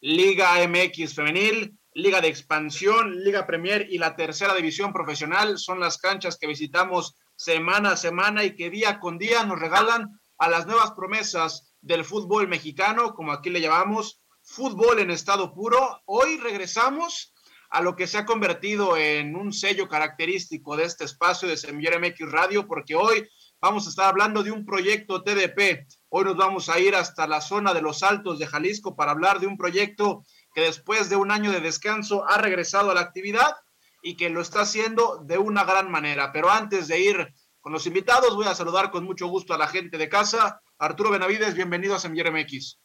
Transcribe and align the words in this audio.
Liga 0.00 0.56
MX 0.68 1.14
Femenil, 1.14 1.78
Liga 1.94 2.20
de 2.20 2.28
Expansión, 2.28 3.24
Liga 3.24 3.46
Premier 3.46 3.86
y 3.90 3.96
la 3.96 4.14
tercera 4.14 4.54
división 4.54 4.92
profesional 4.92 5.58
son 5.58 5.80
las 5.80 5.96
canchas 5.96 6.36
que 6.38 6.46
visitamos 6.46 7.16
semana 7.34 7.92
a 7.92 7.96
semana 7.96 8.44
y 8.44 8.54
que 8.54 8.68
día 8.68 9.00
con 9.00 9.16
día 9.16 9.44
nos 9.44 9.58
regalan 9.58 10.20
a 10.38 10.50
las 10.50 10.66
nuevas 10.66 10.92
promesas 10.92 11.74
del 11.80 12.04
fútbol 12.04 12.48
mexicano, 12.48 13.14
como 13.14 13.32
aquí 13.32 13.48
le 13.48 13.60
llamamos, 13.62 14.20
fútbol 14.42 14.98
en 14.98 15.10
estado 15.10 15.54
puro. 15.54 16.02
Hoy 16.04 16.36
regresamos 16.38 17.32
a 17.70 17.80
lo 17.80 17.96
que 17.96 18.06
se 18.06 18.18
ha 18.18 18.26
convertido 18.26 18.96
en 18.96 19.34
un 19.34 19.52
sello 19.52 19.88
característico 19.88 20.76
de 20.76 20.84
este 20.84 21.04
espacio 21.04 21.48
de 21.48 21.56
Semillero 21.56 21.98
MX 21.98 22.30
Radio, 22.30 22.66
porque 22.66 22.94
hoy 22.94 23.26
vamos 23.60 23.86
a 23.86 23.90
estar 23.90 24.06
hablando 24.06 24.42
de 24.42 24.50
un 24.50 24.64
proyecto 24.64 25.22
TDP, 25.22 25.86
Hoy 26.08 26.24
nos 26.24 26.36
vamos 26.36 26.68
a 26.68 26.78
ir 26.78 26.94
hasta 26.94 27.26
la 27.26 27.40
zona 27.40 27.74
de 27.74 27.82
los 27.82 28.04
Altos 28.04 28.38
de 28.38 28.46
Jalisco 28.46 28.94
para 28.94 29.10
hablar 29.10 29.40
de 29.40 29.48
un 29.48 29.56
proyecto 29.56 30.24
que 30.54 30.60
después 30.60 31.10
de 31.10 31.16
un 31.16 31.32
año 31.32 31.50
de 31.50 31.60
descanso 31.60 32.24
ha 32.28 32.38
regresado 32.38 32.90
a 32.90 32.94
la 32.94 33.00
actividad 33.00 33.56
y 34.02 34.16
que 34.16 34.30
lo 34.30 34.40
está 34.40 34.60
haciendo 34.60 35.24
de 35.24 35.36
una 35.36 35.64
gran 35.64 35.90
manera. 35.90 36.30
Pero 36.32 36.48
antes 36.48 36.86
de 36.86 37.00
ir 37.00 37.34
con 37.60 37.72
los 37.72 37.88
invitados, 37.88 38.36
voy 38.36 38.46
a 38.46 38.54
saludar 38.54 38.92
con 38.92 39.04
mucho 39.04 39.26
gusto 39.26 39.52
a 39.52 39.58
la 39.58 39.66
gente 39.66 39.98
de 39.98 40.08
casa. 40.08 40.60
Arturo 40.78 41.10
Benavides, 41.10 41.54
bienvenido 41.54 41.96
a 41.96 41.98
Semillero 41.98 42.30
MX. 42.30 42.78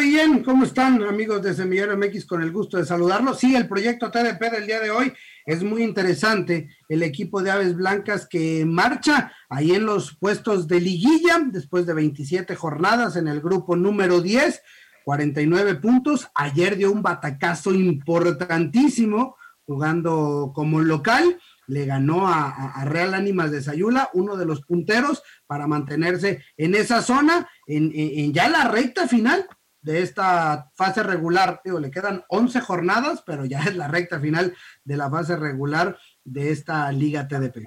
Bien, 0.00 0.42
¿cómo 0.42 0.64
están 0.64 1.00
amigos 1.04 1.42
de 1.42 1.54
Semillero 1.54 1.96
MX? 1.96 2.26
Con 2.26 2.42
el 2.42 2.50
gusto 2.50 2.76
de 2.76 2.84
saludarlos. 2.84 3.38
Sí, 3.38 3.54
el 3.54 3.68
proyecto 3.68 4.10
TDP 4.10 4.50
del 4.50 4.66
día 4.66 4.80
de 4.80 4.90
hoy 4.90 5.12
es 5.46 5.62
muy 5.62 5.82
interesante. 5.82 6.68
El 6.88 7.02
equipo 7.02 7.42
de 7.42 7.50
Aves 7.50 7.76
Blancas 7.76 8.26
que 8.26 8.64
marcha 8.64 9.32
ahí 9.48 9.72
en 9.72 9.86
los 9.86 10.16
puestos 10.16 10.66
de 10.68 10.80
liguilla 10.80 11.40
después 11.46 11.86
de 11.86 11.94
27 11.94 12.54
jornadas 12.56 13.16
en 13.16 13.28
el 13.28 13.40
grupo 13.40 13.76
número 13.76 14.20
10, 14.20 14.62
49 15.04 15.76
puntos. 15.76 16.28
Ayer 16.34 16.76
dio 16.76 16.90
un 16.90 17.02
batacazo 17.02 17.74
importantísimo 17.74 19.36
jugando 19.66 20.52
como 20.54 20.80
local. 20.80 21.38
Le 21.66 21.86
ganó 21.86 22.28
a, 22.28 22.84
Real 22.84 23.14
Ánimas 23.14 23.50
de 23.50 23.62
Sayula, 23.62 24.10
uno 24.12 24.36
de 24.36 24.44
los 24.44 24.62
punteros, 24.62 25.22
para 25.46 25.66
mantenerse 25.66 26.44
en 26.58 26.74
esa 26.74 27.00
zona, 27.00 27.48
en, 27.66 27.90
en 27.94 28.32
ya 28.34 28.50
la 28.50 28.68
recta 28.68 29.08
final 29.08 29.46
de 29.84 30.00
esta 30.00 30.70
fase 30.74 31.02
regular. 31.02 31.60
Digo, 31.62 31.78
le 31.78 31.90
quedan 31.90 32.24
11 32.28 32.60
jornadas, 32.62 33.22
pero 33.24 33.44
ya 33.44 33.60
es 33.60 33.76
la 33.76 33.86
recta 33.86 34.18
final 34.18 34.56
de 34.82 34.96
la 34.96 35.10
fase 35.10 35.36
regular 35.36 35.98
de 36.24 36.50
esta 36.50 36.90
Liga 36.90 37.28
TDP. 37.28 37.64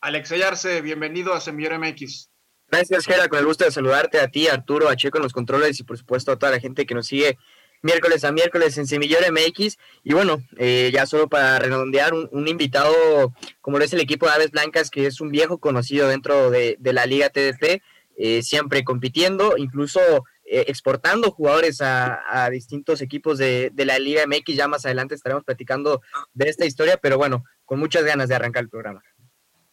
Alex 0.00 0.30
Ayarse, 0.30 0.82
bienvenido 0.82 1.32
a 1.32 1.40
Semillero 1.40 1.78
MX. 1.78 2.30
Gracias, 2.70 3.06
Gera, 3.06 3.28
con 3.28 3.38
el 3.38 3.46
gusto 3.46 3.64
de 3.64 3.70
saludarte 3.70 4.20
a 4.20 4.28
ti, 4.28 4.46
Arturo, 4.46 4.90
a 4.90 4.96
Checo 4.96 5.16
en 5.16 5.22
los 5.22 5.32
controles 5.32 5.80
y 5.80 5.84
por 5.84 5.96
supuesto 5.96 6.30
a 6.30 6.38
toda 6.38 6.52
la 6.52 6.60
gente 6.60 6.84
que 6.84 6.94
nos 6.94 7.06
sigue 7.06 7.38
miércoles 7.80 8.24
a 8.24 8.32
miércoles 8.32 8.76
en 8.76 8.86
Semillero 8.86 9.32
MX. 9.32 9.78
Y 10.04 10.12
bueno, 10.12 10.42
eh, 10.58 10.90
ya 10.92 11.06
solo 11.06 11.28
para 11.28 11.58
redondear, 11.58 12.12
un, 12.12 12.46
invitado 12.46 13.32
como 13.62 13.78
lo 13.78 13.84
es 13.84 13.92
el 13.94 14.00
equipo 14.00 14.26
de 14.26 14.32
Aves 14.32 14.50
Blancas, 14.50 14.90
que 14.90 15.06
es 15.06 15.22
un 15.22 15.30
viejo 15.30 15.58
conocido 15.58 16.08
dentro 16.08 16.50
de, 16.50 16.76
la 16.82 17.06
Liga 17.06 17.30
TDP, 17.30 17.82
eh, 18.18 18.42
siempre 18.42 18.84
compitiendo, 18.84 19.56
incluso 19.56 20.00
exportando 20.50 21.30
jugadores 21.30 21.80
a, 21.80 22.48
distintos 22.50 23.00
equipos 23.00 23.38
de, 23.38 23.72
la 23.76 23.98
Liga 23.98 24.24
MX. 24.26 24.54
Ya 24.54 24.68
más 24.68 24.84
adelante 24.84 25.14
estaremos 25.14 25.44
platicando 25.44 26.00
de 26.32 26.48
esta 26.48 26.64
historia, 26.66 26.96
pero 26.96 27.18
bueno, 27.18 27.44
con 27.64 27.78
muchas 27.78 28.04
ganas 28.04 28.28
de 28.28 28.34
arrancar 28.34 28.64
el 28.64 28.70
programa. 28.70 29.02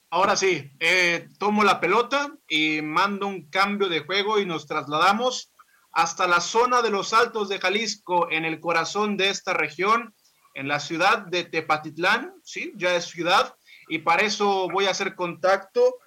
Ahora 0.10 0.36
sí, 0.36 0.72
eh, 0.80 1.28
tomo 1.40 1.64
la 1.64 1.80
pelota 1.80 2.32
y 2.48 2.82
mando 2.82 3.28
un 3.28 3.50
cambio 3.50 3.90
de 3.90 4.02
juego 4.02 4.40
y 4.40 4.46
nos 4.46 4.68
trasladamos 4.68 5.52
hasta 5.92 6.28
la 6.28 6.42
zona 6.42 6.82
de 6.82 6.90
los 6.90 7.14
Altos 7.14 7.48
de 7.48 7.60
Jalisco, 7.60 8.30
en 8.30 8.44
el 8.44 8.60
corazón 8.60 9.16
de 9.16 9.30
esta 9.30 9.54
región, 9.54 10.14
en 10.54 10.68
la 10.68 10.80
ciudad 10.80 11.20
de 11.20 11.46
Tepatitlán, 11.46 12.34
sí, 12.44 12.74
ya 12.76 12.96
es 12.96 13.06
ciudad, 13.06 13.56
y 13.88 14.00
para 14.00 14.24
eso 14.24 14.68
voy 14.70 14.86
a 14.86 14.92
hacer 14.92 15.16
contacto 15.16 15.98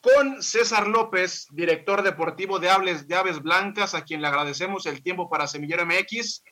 con 0.00 0.42
César 0.42 0.88
López, 0.88 1.46
director 1.50 2.02
deportivo 2.02 2.58
de 2.58 2.70
Aves, 2.70 3.06
de 3.06 3.14
Aves 3.14 3.42
Blancas, 3.42 3.94
a 3.94 4.02
quien 4.02 4.22
le 4.22 4.28
agradecemos 4.28 4.86
el 4.86 5.02
tiempo 5.02 5.28
para 5.28 5.46
Semillero 5.46 5.84
MX. 5.84 6.42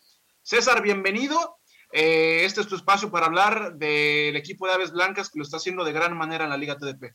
César, 0.42 0.82
bienvenido. 0.82 1.56
Eh, 1.92 2.44
este 2.44 2.60
es 2.60 2.68
tu 2.68 2.76
espacio 2.76 3.10
para 3.10 3.26
hablar 3.26 3.74
del 3.76 4.36
equipo 4.36 4.66
de 4.66 4.74
Aves 4.74 4.92
Blancas 4.92 5.30
que 5.30 5.38
lo 5.38 5.44
está 5.44 5.56
haciendo 5.56 5.84
de 5.84 5.92
gran 5.92 6.16
manera 6.16 6.44
en 6.44 6.50
la 6.50 6.58
Liga 6.58 6.76
TDP. 6.76 7.14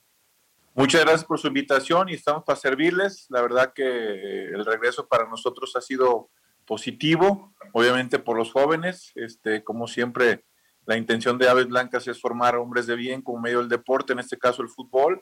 Muchas 0.74 1.02
gracias 1.02 1.26
por 1.26 1.40
su 1.40 1.48
invitación 1.48 2.10
y 2.10 2.14
estamos 2.14 2.44
para 2.44 2.60
servirles. 2.60 3.28
La 3.30 3.42
verdad 3.42 3.72
que 3.74 3.84
el 3.84 4.66
regreso 4.66 5.08
para 5.08 5.28
nosotros 5.30 5.76
ha 5.76 5.82
sido 5.82 6.32
positivo, 6.66 7.54
obviamente 7.74 8.18
por 8.18 8.38
los 8.38 8.52
jóvenes. 8.52 9.12
Este, 9.14 9.64
como 9.64 9.86
siempre, 9.86 10.46
la 10.88 10.98
intención 10.98 11.38
de 11.38 11.48
Aves 11.48 11.68
Blancas 11.68 12.08
es 12.08 12.20
formar 12.20 12.56
hombres 12.56 12.88
de 12.88 12.96
bien 12.96 13.22
como 13.22 13.40
medio 13.40 13.60
del 13.60 13.70
deporte, 13.70 14.14
en 14.14 14.20
este 14.20 14.40
caso 14.40 14.64
el 14.64 14.70
fútbol 14.70 15.22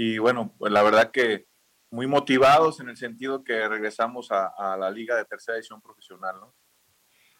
y 0.00 0.18
bueno, 0.18 0.54
pues 0.56 0.70
la 0.70 0.84
verdad 0.84 1.10
que 1.10 1.48
muy 1.90 2.06
motivados 2.06 2.78
en 2.78 2.88
el 2.88 2.96
sentido 2.96 3.42
que 3.42 3.66
regresamos 3.66 4.28
a, 4.30 4.76
la 4.76 4.92
liga 4.92 5.16
de 5.16 5.24
tercera 5.24 5.58
edición 5.58 5.82
profesional, 5.82 6.36
¿no? 6.38 6.54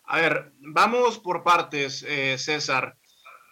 A 0.03 0.17
ver, 0.17 0.53
vamos 0.59 1.21
por 1.21 1.45
partes, 1.45 2.03
eh, 2.03 2.37
César. 2.37 2.97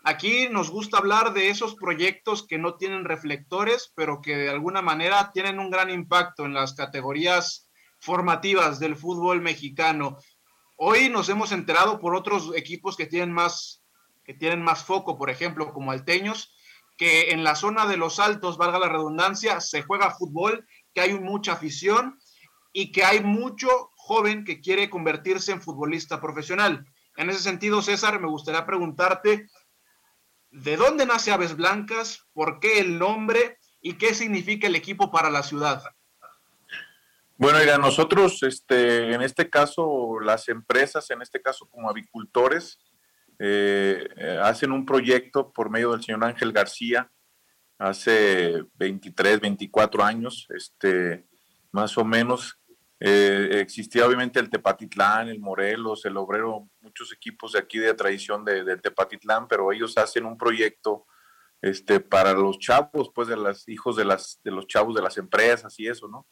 Aquí 0.02 0.48
nos 0.48 0.70
gusta 0.70 0.98
hablar 0.98 1.34
de 1.34 1.50
esos 1.50 1.76
proyectos 1.76 2.44
que 2.48 2.58
no 2.58 2.74
tienen 2.78 3.04
reflectores, 3.04 3.92
pero 3.94 4.20
que 4.20 4.36
de 4.36 4.50
alguna 4.50 4.82
manera 4.82 5.30
tienen 5.32 5.60
un 5.60 5.70
gran 5.70 5.88
impacto 5.90 6.44
en 6.44 6.54
las 6.54 6.74
categorías 6.74 7.70
formativas 8.00 8.80
del 8.80 8.96
fútbol 8.96 9.40
mexicano. 9.40 10.18
Hoy 10.74 11.10
nos 11.10 11.28
hemos 11.28 11.52
enterado 11.52 12.00
por 12.00 12.16
otros 12.16 12.50
equipos 12.56 12.96
que 12.96 13.06
tienen 13.06 13.32
más, 13.32 13.84
que 14.24 14.34
tienen 14.34 14.62
más 14.62 14.82
foco, 14.82 15.16
por 15.16 15.30
ejemplo, 15.30 15.72
como 15.72 15.92
Alteños, 15.92 16.56
que 16.96 17.30
en 17.30 17.44
la 17.44 17.54
zona 17.54 17.86
de 17.86 17.96
los 17.96 18.18
altos, 18.18 18.56
valga 18.56 18.78
la 18.78 18.88
redundancia, 18.88 19.60
se 19.60 19.82
juega 19.82 20.14
fútbol, 20.14 20.66
que 20.94 21.00
hay 21.02 21.18
mucha 21.18 21.52
afición 21.52 22.18
y 22.72 22.92
que 22.92 23.04
hay 23.04 23.20
mucho 23.20 23.90
joven 23.96 24.44
que 24.44 24.60
quiere 24.60 24.88
convertirse 24.88 25.52
en 25.52 25.62
futbolista 25.62 26.20
profesional. 26.20 26.84
En 27.16 27.30
ese 27.30 27.40
sentido, 27.40 27.82
César, 27.82 28.20
me 28.20 28.28
gustaría 28.28 28.66
preguntarte, 28.66 29.46
¿de 30.50 30.76
dónde 30.76 31.06
nace 31.06 31.32
Aves 31.32 31.56
Blancas? 31.56 32.26
¿Por 32.32 32.60
qué 32.60 32.80
el 32.80 32.98
nombre? 32.98 33.58
¿Y 33.80 33.94
qué 33.94 34.14
significa 34.14 34.66
el 34.66 34.76
equipo 34.76 35.10
para 35.10 35.30
la 35.30 35.42
ciudad? 35.42 35.82
Bueno, 37.38 37.58
mira, 37.58 37.76
nosotros, 37.76 38.42
este, 38.42 39.12
en 39.12 39.20
este 39.20 39.50
caso, 39.50 40.18
las 40.20 40.48
empresas, 40.48 41.10
en 41.10 41.20
este 41.20 41.42
caso 41.42 41.68
como 41.68 41.90
avicultores, 41.90 42.78
eh, 43.38 44.08
eh, 44.16 44.38
hacen 44.42 44.72
un 44.72 44.86
proyecto 44.86 45.52
por 45.52 45.70
medio 45.70 45.92
del 45.92 46.02
señor 46.02 46.24
Ángel 46.24 46.52
García 46.52 47.10
hace 47.78 48.64
23, 48.74 49.40
24 49.40 50.02
años, 50.04 50.46
este, 50.54 51.26
más 51.72 51.96
o 51.98 52.04
menos. 52.04 52.58
Eh, 52.98 53.60
existía 53.60 54.06
obviamente 54.06 54.40
el 54.40 54.48
Tepatitlán, 54.48 55.28
el 55.28 55.40
Morelos, 55.40 56.04
el 56.06 56.16
Obrero, 56.16 56.70
muchos 56.80 57.12
equipos 57.12 57.52
de 57.52 57.58
aquí 57.58 57.78
de 57.78 57.92
tradición 57.92 58.44
de, 58.44 58.64
de 58.64 58.78
Tepatitlán, 58.78 59.46
pero 59.46 59.70
ellos 59.70 59.98
hacen 59.98 60.24
un 60.24 60.38
proyecto 60.38 61.06
este, 61.60 62.00
para 62.00 62.32
los 62.32 62.58
chavos, 62.58 63.10
pues 63.14 63.28
de 63.28 63.36
los 63.36 63.68
hijos 63.68 63.96
de, 63.96 64.04
las, 64.04 64.40
de 64.42 64.50
los 64.50 64.66
chavos 64.66 64.94
de 64.94 65.02
las 65.02 65.18
empresas 65.18 65.78
y 65.78 65.86
eso, 65.86 66.08
¿no? 66.08 66.26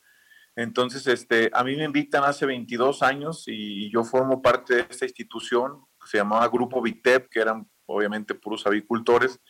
Entonces, 0.57 1.07
este, 1.09 1.51
a 1.53 1.65
mí 1.65 1.75
me 1.75 1.85
invitan 1.85 2.23
hace 2.23 2.47
22 2.47 3.03
años 3.03 3.45
y 3.49 3.91
yo 3.91 4.05
formo 4.05 4.41
parte 4.41 4.77
de 4.77 4.87
esta 4.89 5.05
institución 5.05 5.85
se 6.15 6.19
llamaba 6.19 6.47
Grupo 6.47 6.81
Vitep, 6.81 7.29
que 7.29 7.41
eran 7.41 7.69
obviamente 7.87 8.37
puros 8.37 8.65
avicultores, 8.69 9.41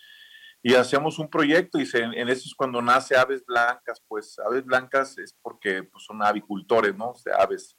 y 0.62 0.72
hacemos 0.72 1.18
un 1.18 1.28
proyecto 1.28 1.78
y 1.78 1.86
en 1.92 2.26
eso 2.30 2.44
es 2.46 2.54
cuando 2.54 2.80
nace 2.80 3.14
Aves 3.14 3.44
Blancas, 3.44 4.02
pues 4.08 4.38
Aves 4.38 4.64
Blancas 4.64 5.18
es 5.18 5.36
porque 5.42 5.82
pues, 5.82 6.04
son 6.04 6.22
avicultores, 6.22 6.96
¿no? 6.96 7.10
O 7.10 7.16
aves. 7.38 7.76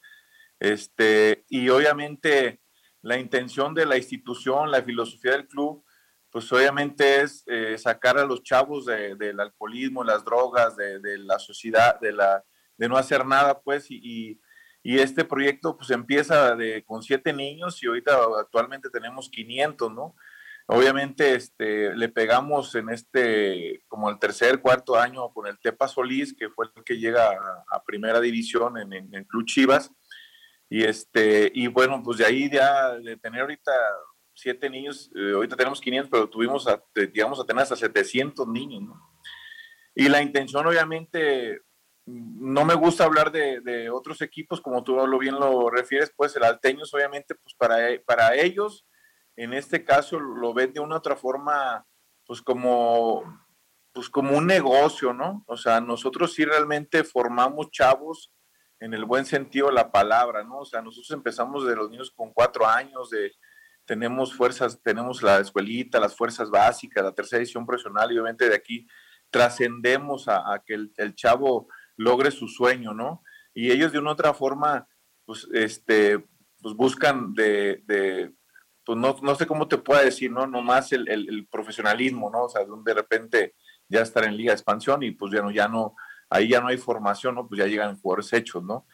Este, 0.59 1.45
y 1.49 1.67
obviamente 1.69 2.61
la 3.01 3.17
intención 3.17 3.73
de 3.73 3.87
la 3.87 3.97
institución, 3.97 4.69
la 4.69 4.83
filosofía 4.83 5.31
del 5.31 5.47
club, 5.47 5.83
pues 6.29 6.51
obviamente 6.51 7.21
es 7.21 7.41
eh, 7.47 7.75
sacar 7.79 8.19
a 8.19 8.25
los 8.25 8.43
chavos 8.43 8.85
del 8.85 9.39
alcoholismo, 9.39 10.03
las 10.03 10.23
drogas, 10.23 10.75
de, 10.75 11.17
la 11.17 11.39
sociedad, 11.39 11.99
de, 11.99 12.11
la, 12.11 12.43
de 12.77 12.87
no 12.87 12.97
hacer 12.97 13.25
nada, 13.25 13.59
pues, 13.61 13.89
y, 13.89 13.99
y 14.03 14.39
este 14.99 15.25
proyecto 15.25 15.75
pues 15.75 15.89
empieza 15.89 16.55
de, 16.55 16.83
con 16.83 17.01
siete 17.01 17.33
niños 17.33 17.81
y 17.81 17.87
ahorita 17.87 18.19
actualmente 18.39 18.89
tenemos 18.91 19.29
500, 19.29 19.91
¿no? 19.91 20.15
Obviamente 20.67 21.35
este, 21.35 21.95
le 21.95 22.09
pegamos 22.09 22.73
en 22.75 22.89
este, 22.89 23.83
como 23.87 24.09
el 24.09 24.17
tercer, 24.17 24.61
cuarto 24.61 24.95
año 24.95 25.31
con 25.31 25.47
el 25.47 25.59
Tepa 25.59 25.87
Solís, 25.87 26.35
que 26.35 26.49
fue 26.49 26.67
el 26.75 26.83
que 26.83 26.97
llega 26.97 27.31
a, 27.69 27.83
primera 27.83 28.19
división 28.19 28.77
en, 28.77 28.93
en, 28.93 29.23
Club 29.25 29.45
Chivas. 29.45 29.91
Y, 30.67 30.83
este, 30.83 31.51
y 31.53 31.67
bueno, 31.67 32.01
pues 32.03 32.17
de 32.17 32.25
ahí 32.25 32.49
ya 32.49 32.95
de 32.95 33.15
tener 33.17 33.41
ahorita 33.41 33.71
siete 34.33 34.69
niños, 34.69 35.11
eh, 35.15 35.33
ahorita 35.33 35.55
tenemos 35.55 35.79
500, 35.79 36.09
pero 36.09 36.29
tuvimos, 36.29 36.67
a, 36.67 36.83
digamos, 36.95 37.39
a 37.39 37.45
tener 37.45 37.61
hasta 37.61 37.75
700 37.75 38.47
niños, 38.47 38.81
¿no? 38.81 38.99
Y 39.93 40.09
la 40.09 40.21
intención, 40.21 40.65
obviamente, 40.65 41.61
no 42.05 42.65
me 42.65 42.75
gusta 42.75 43.03
hablar 43.03 43.31
de, 43.31 43.89
otros 43.89 44.21
equipos, 44.21 44.61
como 44.61 44.83
tú 44.83 44.95
lo 44.95 45.17
bien 45.17 45.35
lo 45.35 45.69
refieres, 45.69 46.13
pues 46.15 46.35
el 46.35 46.43
Alteños, 46.43 46.93
obviamente, 46.93 47.35
pues 47.35 47.55
para, 47.55 47.77
para 48.05 48.35
ellos 48.35 48.85
en 49.35 49.53
este 49.53 49.83
caso 49.83 50.19
lo 50.19 50.53
ven 50.53 50.73
de 50.73 50.79
una 50.79 50.97
otra 50.97 51.15
forma, 51.15 51.85
pues 52.25 52.41
como, 52.41 53.23
pues 53.93 54.09
como 54.09 54.37
un 54.37 54.47
negocio, 54.47 55.13
¿no? 55.13 55.43
O 55.47 55.57
sea, 55.57 55.81
nosotros 55.81 56.33
sí 56.33 56.45
realmente 56.45 57.03
formamos 57.03 57.69
chavos 57.71 58.31
en 58.79 58.93
el 58.93 59.05
buen 59.05 59.25
sentido 59.25 59.67
de 59.67 59.73
la 59.73 59.91
palabra, 59.91 60.43
¿no? 60.43 60.59
O 60.59 60.65
sea, 60.65 60.81
nosotros 60.81 61.11
empezamos 61.11 61.65
de 61.65 61.75
los 61.75 61.89
niños 61.89 62.11
con 62.11 62.31
cuatro 62.31 62.65
años, 62.65 63.09
de, 63.09 63.33
tenemos 63.85 64.33
fuerzas, 64.33 64.81
tenemos 64.81 65.21
la 65.21 65.39
escuelita, 65.39 65.99
las 65.99 66.15
fuerzas 66.15 66.49
básicas, 66.49 67.03
la 67.03 67.13
tercera 67.13 67.41
edición 67.41 67.65
profesional 67.65 68.11
y 68.11 68.15
obviamente 68.15 68.49
de 68.49 68.55
aquí 68.55 68.87
trascendemos 69.29 70.27
a, 70.27 70.61
que 70.65 70.73
el, 70.73 71.15
chavo 71.15 71.67
logre 71.97 72.31
su 72.31 72.47
sueño, 72.47 72.93
¿no? 72.93 73.23
Y 73.53 73.71
ellos 73.71 73.91
de 73.91 73.99
una 73.99 74.11
otra 74.11 74.33
forma, 74.33 74.87
pues, 75.25 75.47
este, 75.53 76.19
pues 76.61 76.75
buscan 76.75 77.33
de, 77.33 78.33
pues 78.83 78.97
no, 78.97 79.15
no 79.21 79.35
sé 79.35 79.47
cómo 79.47 79.67
te 79.67 79.77
pueda 79.77 80.03
decir, 80.03 80.31
¿no? 80.31 80.47
Nomás 80.47 80.91
el, 80.91 81.07
el, 81.09 81.47
profesionalismo, 81.47 82.29
¿no? 82.29 82.43
O 82.43 82.49
sea, 82.49 82.63
de 82.65 82.93
repente 82.93 83.55
ya 83.87 84.01
estar 84.01 84.23
en 84.23 84.37
Liga 84.37 84.51
de 84.51 84.55
Expansión 84.55 85.03
y 85.03 85.11
pues 85.11 85.31
ya 85.31 85.41
no, 85.41 85.51
ya 85.51 85.67
no, 85.67 85.95
ahí 86.29 86.49
ya 86.49 86.61
no 86.61 86.67
hay 86.67 86.77
formación, 86.77 87.35
¿no? 87.35 87.47
Pues 87.47 87.59
ya 87.59 87.67
llegan 87.67 87.97
jugadores 87.99 88.31
hechos, 88.33 88.63
¿no? 88.63 88.87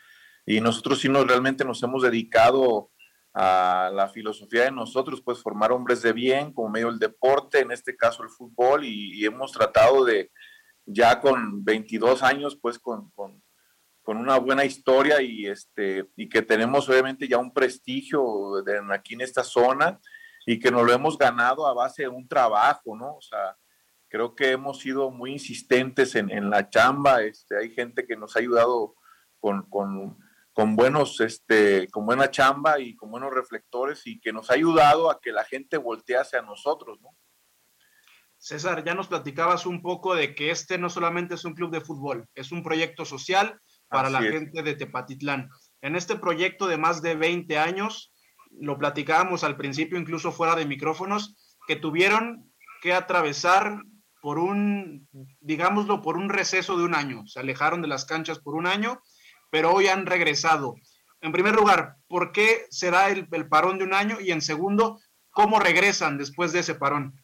Y 0.46 0.60
nosotros 0.62 1.00
sí 1.00 1.10
nos 1.10 1.28
realmente 1.28 1.66
nos 1.66 1.82
hemos 1.84 2.04
dedicado 2.04 2.92
a 3.34 3.92
la 3.94 4.10
filosofía 4.10 4.64
de 4.64 4.72
nosotros, 4.72 5.22
pues 5.22 5.42
formar 5.42 5.72
hombres 5.72 6.02
de 6.02 6.12
bien 6.12 6.52
como 6.52 6.70
medio 6.70 6.88
del 6.88 7.00
deporte, 7.00 7.60
en 7.60 7.72
este 7.72 7.96
caso 7.96 8.24
el 8.24 8.30
fútbol, 8.30 8.84
y, 8.84 9.26
hemos 9.26 9.52
tratado 9.52 10.04
de, 10.04 10.32
ya 10.86 11.20
con 11.20 11.64
22 11.64 12.24
años, 12.24 12.58
pues 12.62 12.80
con, 12.80 13.12
con 13.12 13.42
con 14.02 14.18
una 14.18 14.38
buena 14.38 14.66
historia 14.66 15.22
y, 15.22 15.48
este, 15.48 16.10
y 16.16 16.28
que 16.28 16.42
tenemos 16.42 16.90
obviamente 16.90 17.28
ya 17.28 17.38
un 17.38 17.54
prestigio 17.54 18.64
aquí 18.92 19.14
en 19.14 19.22
esta 19.22 19.44
zona 19.44 20.00
y 20.46 20.60
que 20.60 20.72
nos 20.72 20.86
lo 20.86 20.92
hemos 20.92 21.18
ganado 21.18 21.68
a 21.68 21.74
base 21.74 22.04
de 22.04 22.08
un 22.10 22.28
trabajo, 22.28 22.96
¿no? 22.96 23.16
O 23.16 23.22
sea, 23.22 23.58
creo 24.10 24.34
que 24.34 24.52
hemos 24.52 24.80
sido 24.80 25.12
muy 25.12 25.32
insistentes 25.34 26.16
en, 26.16 26.32
en 26.32 26.50
la 26.50 26.70
chamba, 26.70 27.22
este, 27.22 27.58
hay 27.58 27.70
gente 27.70 28.06
que 28.06 28.18
nos 28.18 28.36
ha 28.36 28.40
ayudado 28.40 28.96
con, 29.40 29.70
con, 29.70 30.18
con, 30.52 30.76
buenos, 30.76 31.22
este, 31.22 31.88
con 31.90 32.06
buena 32.06 32.32
chamba 32.32 32.80
y 32.80 32.96
con 32.96 33.12
buenos 33.12 33.32
reflectores 33.32 34.06
y 34.08 34.20
que 34.20 34.34
nos 34.34 34.50
ha 34.50 34.56
ayudado 34.56 35.12
a 35.12 35.22
que 35.22 35.32
la 35.32 35.44
gente 35.44 35.78
voltee 35.78 36.18
hacia 36.18 36.42
nosotros, 36.42 37.00
¿no? 37.02 37.10
César, 38.42 38.84
ya 38.84 38.96
nos 38.96 39.08
platicabas 39.08 39.68
un 39.68 39.84
poco 39.84 40.16
de 40.16 40.34
que 40.34 40.50
este 40.50 40.80
no 40.80 40.90
solamente 40.90 41.36
es 41.36 41.46
un 41.46 41.54
club 41.54 41.70
de 41.70 41.80
fútbol, 41.80 42.28
es 42.34 42.52
un 42.52 42.64
proyecto 42.64 43.06
social 43.06 43.62
para 43.88 44.10
la 44.10 44.20
gente 44.24 44.64
de 44.64 44.74
Tepatitlán. 44.74 45.48
En 45.82 45.96
este 45.96 46.16
proyecto 46.16 46.66
de 46.66 46.78
más 46.78 47.04
de 47.04 47.14
20 47.14 47.60
años, 47.60 48.12
lo 48.50 48.80
platicábamos 48.80 49.44
al 49.44 49.58
principio, 49.58 50.00
incluso 50.00 50.32
fuera 50.32 50.56
de 50.56 50.66
micrófonos, 50.66 51.36
que 51.68 51.76
tuvieron 51.76 52.52
que 52.82 52.94
atravesar 52.94 53.80
por 54.24 54.40
un, 54.40 55.08
digámoslo, 55.40 56.02
por 56.02 56.18
un 56.18 56.30
receso 56.30 56.80
de 56.80 56.86
un 56.86 56.96
año. 56.96 57.28
Se 57.28 57.40
alejaron 57.40 57.84
de 57.84 57.90
las 57.90 58.06
canchas 58.06 58.40
por 58.40 58.56
un 58.56 58.66
año, 58.66 59.04
pero 59.52 59.72
hoy 59.72 59.86
han 59.86 60.08
regresado. 60.08 60.74
En 61.22 61.32
primer 61.32 61.54
lugar, 61.54 61.98
¿por 62.08 62.32
qué 62.32 62.66
será 62.72 63.10
el, 63.10 63.28
el 63.32 63.48
parón 63.48 63.78
de 63.78 63.84
un 63.84 63.94
año? 63.94 64.20
Y 64.20 64.32
en 64.32 64.42
segundo, 64.42 65.00
¿cómo 65.30 65.60
regresan 65.60 66.18
después 66.18 66.54
de 66.54 66.62
ese 66.62 66.74
parón? 66.74 67.22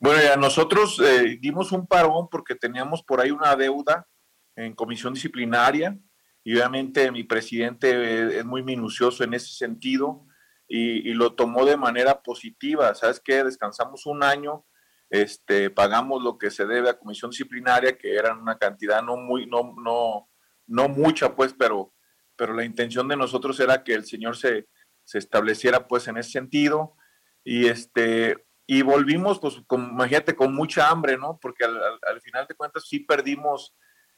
Bueno, 0.00 0.22
ya 0.22 0.34
nosotros 0.36 0.98
eh, 0.98 1.36
dimos 1.42 1.72
un 1.72 1.86
parón 1.86 2.28
porque 2.30 2.54
teníamos 2.54 3.02
por 3.02 3.20
ahí 3.20 3.30
una 3.30 3.54
deuda 3.54 4.08
en 4.56 4.74
comisión 4.74 5.12
disciplinaria 5.12 5.98
y 6.42 6.54
obviamente 6.54 7.12
mi 7.12 7.22
presidente 7.22 8.38
es 8.38 8.44
muy 8.46 8.62
minucioso 8.62 9.24
en 9.24 9.34
ese 9.34 9.52
sentido 9.52 10.26
y, 10.66 11.12
lo 11.12 11.34
tomó 11.34 11.66
de 11.66 11.76
manera 11.76 12.22
positiva. 12.22 12.94
¿Sabes 12.94 13.20
qué? 13.22 13.44
Descansamos 13.44 14.06
un 14.06 14.22
año, 14.22 14.64
este, 15.10 15.68
pagamos 15.68 16.22
lo 16.22 16.38
que 16.38 16.50
se 16.50 16.64
debe 16.64 16.88
a 16.88 16.98
comisión 16.98 17.30
disciplinaria, 17.30 17.98
que 17.98 18.14
era 18.14 18.32
una 18.32 18.56
cantidad 18.56 19.02
no 19.02 19.18
muy, 19.18 19.46
no, 19.46 19.74
no, 19.84 20.30
no 20.66 20.88
mucha, 20.88 21.36
pues, 21.36 21.52
pero, 21.52 21.92
pero 22.36 22.54
la 22.54 22.64
intención 22.64 23.06
de 23.06 23.16
nosotros 23.16 23.60
era 23.60 23.84
que 23.84 23.92
el 23.92 24.06
señor 24.06 24.36
se, 24.38 24.68
se 25.04 25.18
estableciera, 25.18 25.86
pues, 25.86 26.08
en 26.08 26.16
ese 26.16 26.30
sentido. 26.30 26.96
Y 27.44 27.66
este, 27.66 28.46
y 28.72 28.82
volvimos, 28.82 29.40
pues, 29.40 29.60
con, 29.66 29.90
imagínate, 29.90 30.36
con 30.36 30.54
mucha 30.54 30.88
hambre, 30.88 31.18
¿no? 31.18 31.40
Porque 31.42 31.64
al, 31.64 31.76
al 32.02 32.20
final 32.20 32.46
de 32.46 32.54
cuentas 32.54 32.84
sí 32.86 33.00
perdimos 33.00 33.74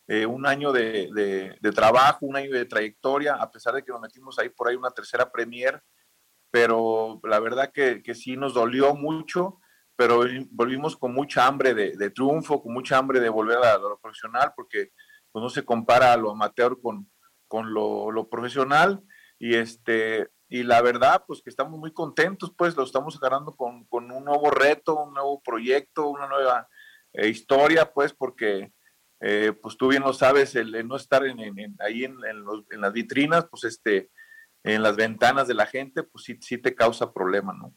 eh, 0.08 0.26
un 0.26 0.46
año 0.46 0.72
de, 0.72 1.56
trabajo, 1.74 2.26
un 2.26 2.36
año 2.36 2.52
de 2.52 2.66
trayectoria, 2.66 3.36
a 3.36 3.50
pesar 3.50 3.72
de 3.72 3.82
que 3.82 3.92
nos 3.92 4.02
metimos 4.02 4.38
ahí 4.38 4.50
por 4.50 4.68
ahí 4.68 4.76
una 4.76 4.90
tercera 4.90 5.32
Premier, 5.32 5.82
pero 6.50 7.18
la 7.22 7.40
verdad 7.40 7.72
que, 7.72 8.02
sí 8.14 8.36
nos 8.36 8.52
dolió 8.52 8.94
mucho, 8.94 9.58
pero 9.96 10.22
volvimos 10.50 10.98
con 10.98 11.14
mucha 11.14 11.46
hambre 11.46 11.72
de, 11.72 12.10
triunfo, 12.10 12.62
con 12.62 12.74
mucha 12.74 12.98
hambre 12.98 13.20
de 13.20 13.30
volver 13.30 13.56
a, 13.56 13.78
lo 13.78 13.98
profesional, 14.00 14.52
porque 14.54 14.90
pues, 15.30 15.42
no 15.42 15.48
se 15.48 15.64
compara 15.64 16.12
a 16.12 16.18
lo 16.18 16.30
amateur 16.30 16.78
con, 16.78 17.10
con 17.48 17.72
lo, 17.72 18.28
profesional, 18.28 19.02
y 19.38 19.54
este 19.54 20.28
y 20.52 20.64
la 20.64 20.82
verdad, 20.82 21.24
pues 21.26 21.40
que 21.40 21.48
estamos 21.48 21.80
muy 21.80 21.94
contentos, 21.94 22.52
pues 22.54 22.76
lo 22.76 22.82
estamos 22.82 23.16
agarrando 23.16 23.56
con, 23.56 23.86
un 23.90 24.06
nuevo 24.22 24.50
reto, 24.50 25.02
un 25.02 25.14
nuevo 25.14 25.40
proyecto, 25.40 26.08
una 26.08 26.26
nueva 26.26 26.68
eh, 27.14 27.28
historia, 27.28 27.90
pues 27.90 28.12
porque 28.12 28.70
eh, 29.20 29.54
pues 29.62 29.78
tú 29.78 29.88
bien 29.88 30.02
lo 30.02 30.12
sabes, 30.12 30.54
el, 30.54 30.86
no 30.86 30.96
estar 30.96 31.24
en, 31.24 31.38
ahí 31.80 32.04
en, 32.04 32.18
las 32.78 32.92
vitrinas, 32.92 33.46
pues 33.50 33.64
este, 33.64 34.10
en 34.62 34.82
las 34.82 34.94
ventanas 34.94 35.48
de 35.48 35.54
la 35.54 35.64
gente, 35.64 36.02
pues 36.02 36.24
sí, 36.24 36.36
sí 36.42 36.58
te 36.58 36.74
causa 36.74 37.14
problema, 37.14 37.54
¿no? 37.54 37.74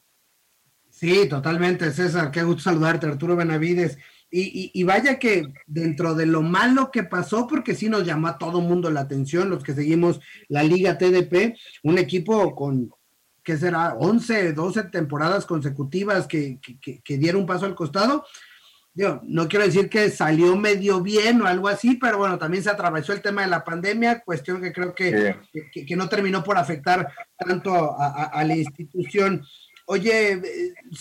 Sí, 0.90 1.30
totalmente, 1.30 1.90
César, 1.92 2.30
qué 2.30 2.44
gusto 2.44 2.64
saludarte, 2.64 3.08
Arturo 3.08 3.38
Benavides. 3.38 3.98
Y, 4.32 4.72
y, 4.74 4.84
vaya 4.84 5.18
que 5.18 5.54
dentro 5.66 6.14
de 6.14 6.26
lo 6.26 6.42
malo 6.42 6.92
que 6.92 7.04
pasó, 7.04 7.48
porque 7.48 7.74
sí 7.74 7.88
nos 7.88 8.06
llamó 8.06 8.28
a 8.28 8.38
todo 8.38 8.60
mundo 8.60 8.90
la 8.92 9.02
atención, 9.02 9.50
los 9.50 9.64
que 9.64 9.74
seguimos 9.74 10.20
la 10.50 10.64
Liga 10.64 10.98
TDP, 10.98 11.56
un 11.84 11.98
equipo 11.98 12.54
con, 12.54 12.90
¿qué 13.44 13.56
será? 13.56 13.96
11, 13.98 14.52
12 14.52 14.84
temporadas 14.86 15.46
consecutivas 15.46 16.28
que, 16.28 16.60
que, 16.82 17.00
que 17.02 17.18
dieron 17.18 17.42
un 17.42 17.48
paso 17.48 17.66
al 17.66 17.76
costado, 17.76 18.26
no 18.96 19.48
quiero 19.48 19.66
decir 19.66 19.90
que 19.90 20.10
salió 20.10 20.56
medio 20.56 21.02
bien 21.02 21.42
o 21.42 21.48
algo 21.48 21.68
así, 21.68 21.96
pero 21.96 22.18
bueno, 22.18 22.38
también 22.38 22.64
se 22.64 22.70
atravesó 22.70 23.12
el 23.12 23.22
tema 23.22 23.42
de 23.42 23.50
la 23.50 23.64
pandemia, 23.64 24.22
cuestión 24.22 24.62
que 24.62 24.72
creo 24.72 24.96
que, 24.96 25.36
que, 25.74 25.96
no 25.98 26.08
terminó 26.08 26.44
por 26.44 26.58
afectar 26.58 27.12
tanto 27.38 27.96
a, 28.00 28.42
la 28.46 28.56
institución. 28.56 29.46
Oye, 29.86 30.42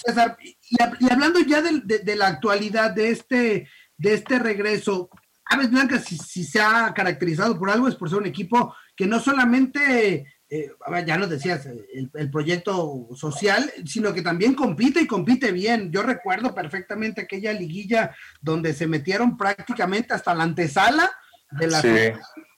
César, 0.04 0.36
y, 0.40 1.10
hablando 1.10 1.40
ya 1.40 1.62
de, 1.62 2.16
la 2.16 2.28
actualidad 2.28 2.92
de 2.92 3.10
este, 3.10 3.68
de 3.96 4.14
este 4.14 4.38
regreso, 4.38 5.10
Aves 5.46 5.70
Blancas, 5.70 6.04
si, 6.04 6.16
si, 6.16 6.44
se 6.44 6.60
ha 6.60 6.92
caracterizado 6.94 7.58
por 7.58 7.70
algo, 7.70 7.88
es 7.88 7.94
por 7.94 8.08
ser 8.08 8.18
un 8.18 8.26
equipo 8.26 8.74
que 8.96 9.06
no 9.06 9.20
solamente 9.20 10.26
eh, 10.50 10.70
ya 11.04 11.16
nos 11.16 11.30
decías, 11.30 11.66
el, 11.66 12.30
proyecto 12.30 13.08
social, 13.16 13.72
sino 13.86 14.12
que 14.12 14.22
también 14.22 14.54
compite 14.54 15.00
y 15.00 15.06
compite 15.06 15.50
bien. 15.50 15.90
Yo 15.90 16.02
recuerdo 16.02 16.54
perfectamente 16.54 17.22
aquella 17.22 17.52
liguilla 17.52 18.14
donde 18.40 18.72
se 18.74 18.86
metieron 18.86 19.36
prácticamente 19.36 20.14
hasta 20.14 20.34
la 20.34 20.44
antesala 20.44 21.10
de 21.50 21.66
la, 21.66 21.82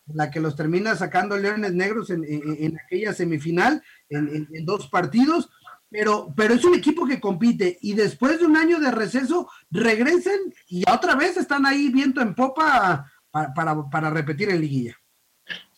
la 0.08 0.30
que 0.30 0.40
los 0.40 0.56
termina 0.56 0.94
sacando 0.94 1.38
Leones 1.38 1.72
Negros 1.72 2.10
en, 2.10 2.78
aquella 2.84 3.14
semifinal, 3.14 3.82
en, 4.10 4.66
dos 4.66 4.88
partidos. 4.88 5.48
Pero, 5.88 6.32
pero 6.36 6.54
es 6.54 6.64
un 6.64 6.74
equipo 6.74 7.06
que 7.06 7.20
compite 7.20 7.78
y 7.80 7.94
después 7.94 8.40
de 8.40 8.46
un 8.46 8.56
año 8.56 8.80
de 8.80 8.90
receso 8.90 9.48
regresen 9.70 10.52
y 10.68 10.82
otra 10.90 11.14
vez 11.14 11.36
están 11.36 11.64
ahí 11.64 11.90
viento 11.90 12.20
en 12.20 12.34
popa 12.34 13.10
para, 13.30 13.76
para 13.90 14.10
repetir 14.10 14.50
en 14.50 14.60
liguilla. 14.60 14.96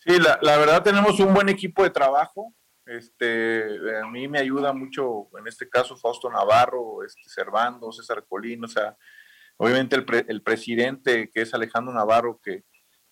Sí, 0.03 0.17
la, 0.17 0.39
la, 0.41 0.57
verdad 0.57 0.81
tenemos 0.81 1.19
un 1.19 1.33
buen 1.33 1.49
equipo 1.49 1.83
de 1.83 1.89
trabajo. 1.91 2.55
Este, 2.85 3.63
a 4.01 4.07
mí 4.07 4.27
me 4.27 4.39
ayuda 4.39 4.73
mucho, 4.73 5.27
en 5.37 5.47
este 5.47 5.69
caso, 5.69 5.95
Fausto 5.95 6.29
Navarro, 6.29 7.03
este, 7.03 7.29
Servando, 7.29 7.91
César 7.91 8.25
Colín, 8.27 8.63
o 8.63 8.67
sea, 8.67 8.97
obviamente 9.57 9.95
el, 9.95 10.05
el 10.27 10.41
presidente, 10.41 11.29
que 11.29 11.41
es 11.41 11.53
Alejandro 11.53 11.93
Navarro, 11.93 12.39
que, 12.41 12.63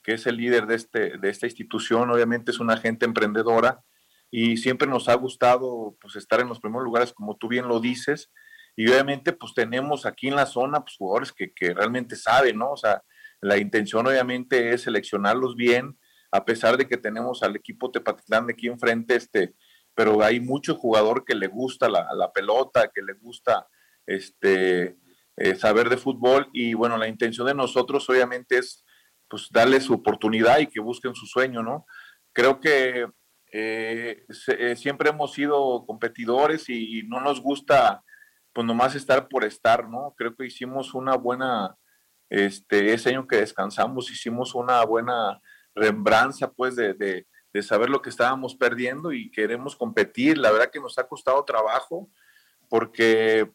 que 0.02 0.14
es 0.14 0.26
el 0.26 0.38
líder 0.38 0.66
de, 0.66 0.76
este, 0.76 1.18
de 1.18 1.30
esta 1.30 1.46
institución, 1.46 2.10
obviamente 2.10 2.50
es 2.50 2.60
una 2.60 2.78
gente 2.78 3.06
emprendedora 3.06 3.84
y 4.30 4.58
siempre 4.58 4.88
nos 4.88 5.10
ha 5.10 5.14
gustado 5.16 5.98
pues 6.02 6.16
estar 6.16 6.40
en 6.40 6.50
los 6.50 6.60
primeros 6.60 6.84
lugares, 6.84 7.14
como 7.14 7.38
tú 7.38 7.48
bien 7.48 7.68
lo 7.68 7.80
dices, 7.80 8.32
y 8.76 8.88
obviamente 8.88 9.34
pues 9.34 9.54
tenemos 9.54 10.06
aquí 10.06 10.28
en 10.28 10.36
la 10.36 10.46
zona 10.46 10.82
pues, 10.82 10.96
jugadores 10.98 11.32
que, 11.32 11.54
que 11.54 11.74
realmente 11.74 12.16
saben, 12.16 12.58
¿no? 12.58 12.72
O 12.72 12.78
sea, 12.78 13.04
la 13.42 13.58
intención 13.58 14.06
obviamente 14.08 14.74
es 14.74 14.84
seleccionarlos 14.84 15.56
bien, 15.56 15.98
a 16.32 16.46
pesar 16.46 16.78
de 16.78 16.88
que 16.88 16.98
tenemos 16.98 17.44
al 17.44 17.56
equipo 17.56 17.92
Tepatitlán 17.92 18.48
de 18.48 18.54
aquí 18.54 18.68
enfrente, 18.68 19.16
este, 19.16 19.56
pero 19.96 20.22
hay 20.22 20.40
mucho 20.40 20.76
jugador 20.76 21.26
que 21.26 21.36
le 21.36 21.48
gusta 21.48 21.90
la, 21.90 22.08
la 22.14 22.32
pelota, 22.32 22.92
que 22.94 23.02
le 23.02 23.14
gusta 23.14 23.68
este, 24.06 24.98
eh, 25.38 25.56
saber 25.56 25.90
de 25.90 25.98
fútbol 25.98 26.50
y 26.54 26.74
bueno, 26.74 26.98
la 26.98 27.08
intención 27.08 27.48
de 27.48 27.54
nosotros 27.54 28.10
obviamente 28.10 28.58
es 28.58 28.84
pues 29.28 29.50
darles 29.52 29.84
su 29.84 29.94
oportunidad 29.94 30.60
y 30.60 30.68
que 30.68 30.80
busquen 30.80 31.14
su 31.14 31.26
sueño, 31.26 31.62
¿no? 31.62 31.86
Creo 32.34 32.60
que 32.60 33.08
eh, 33.60 34.26
eh, 34.60 34.76
siempre 34.76 35.10
hemos 35.10 35.34
sido 35.34 35.84
competidores 35.88 36.70
y, 36.70 37.02
no 37.08 37.20
nos 37.22 37.42
gusta 37.42 38.04
pues 38.54 38.68
nomás 38.68 38.94
estar 38.94 39.28
por 39.28 39.44
estar, 39.46 39.90
¿no? 39.90 40.14
Creo 40.16 40.36
que 40.36 40.46
hicimos 40.46 40.94
una 40.94 41.16
buena, 41.16 41.76
este, 42.30 42.94
ese 42.94 43.10
año 43.10 43.28
que 43.28 43.38
descansamos, 43.38 44.12
hicimos 44.12 44.54
una 44.54 44.84
buena 44.86 45.42
rembranza 45.74 46.52
pues 46.52 46.76
de, 46.76 46.94
de, 46.94 47.28
de 47.52 47.64
saber 47.64 47.90
lo 47.90 48.02
que 48.02 48.10
estábamos 48.10 48.56
perdiendo 48.56 49.12
y 49.12 49.32
queremos 49.32 49.76
competir. 49.76 50.38
La 50.38 50.52
verdad 50.52 50.70
que 50.72 50.80
nos 50.80 51.00
ha 51.00 51.08
costado 51.08 51.44
trabajo 51.44 52.12
porque 52.70 53.52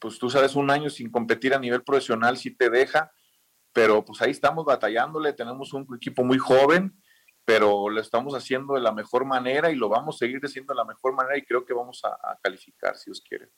pues 0.00 0.18
tú 0.18 0.28
sabes, 0.28 0.54
un 0.54 0.70
año 0.70 0.90
sin 0.90 1.10
competir 1.10 1.54
a 1.54 1.58
nivel 1.58 1.82
profesional 1.82 2.36
sí 2.36 2.50
te 2.50 2.68
deja, 2.68 3.10
pero 3.72 4.04
pues 4.04 4.20
ahí 4.20 4.32
estamos 4.32 4.66
batallándole, 4.66 5.32
tenemos 5.32 5.72
un 5.72 5.86
equipo 5.96 6.24
muy 6.24 6.38
joven 6.38 6.94
pero 7.46 7.88
lo 7.88 8.00
estamos 8.00 8.34
haciendo 8.34 8.74
de 8.74 8.80
la 8.80 8.90
mejor 8.90 9.24
manera 9.24 9.70
y 9.70 9.76
lo 9.76 9.88
vamos 9.88 10.16
a 10.16 10.18
seguir 10.18 10.40
haciendo 10.42 10.74
de 10.74 10.78
la 10.78 10.84
mejor 10.84 11.14
manera 11.14 11.38
y 11.38 11.44
creo 11.44 11.64
que 11.64 11.72
vamos 11.72 12.02
a, 12.04 12.36
calificar, 12.42 12.96
si 12.96 13.08
os 13.08 13.20
quiere. 13.20 13.50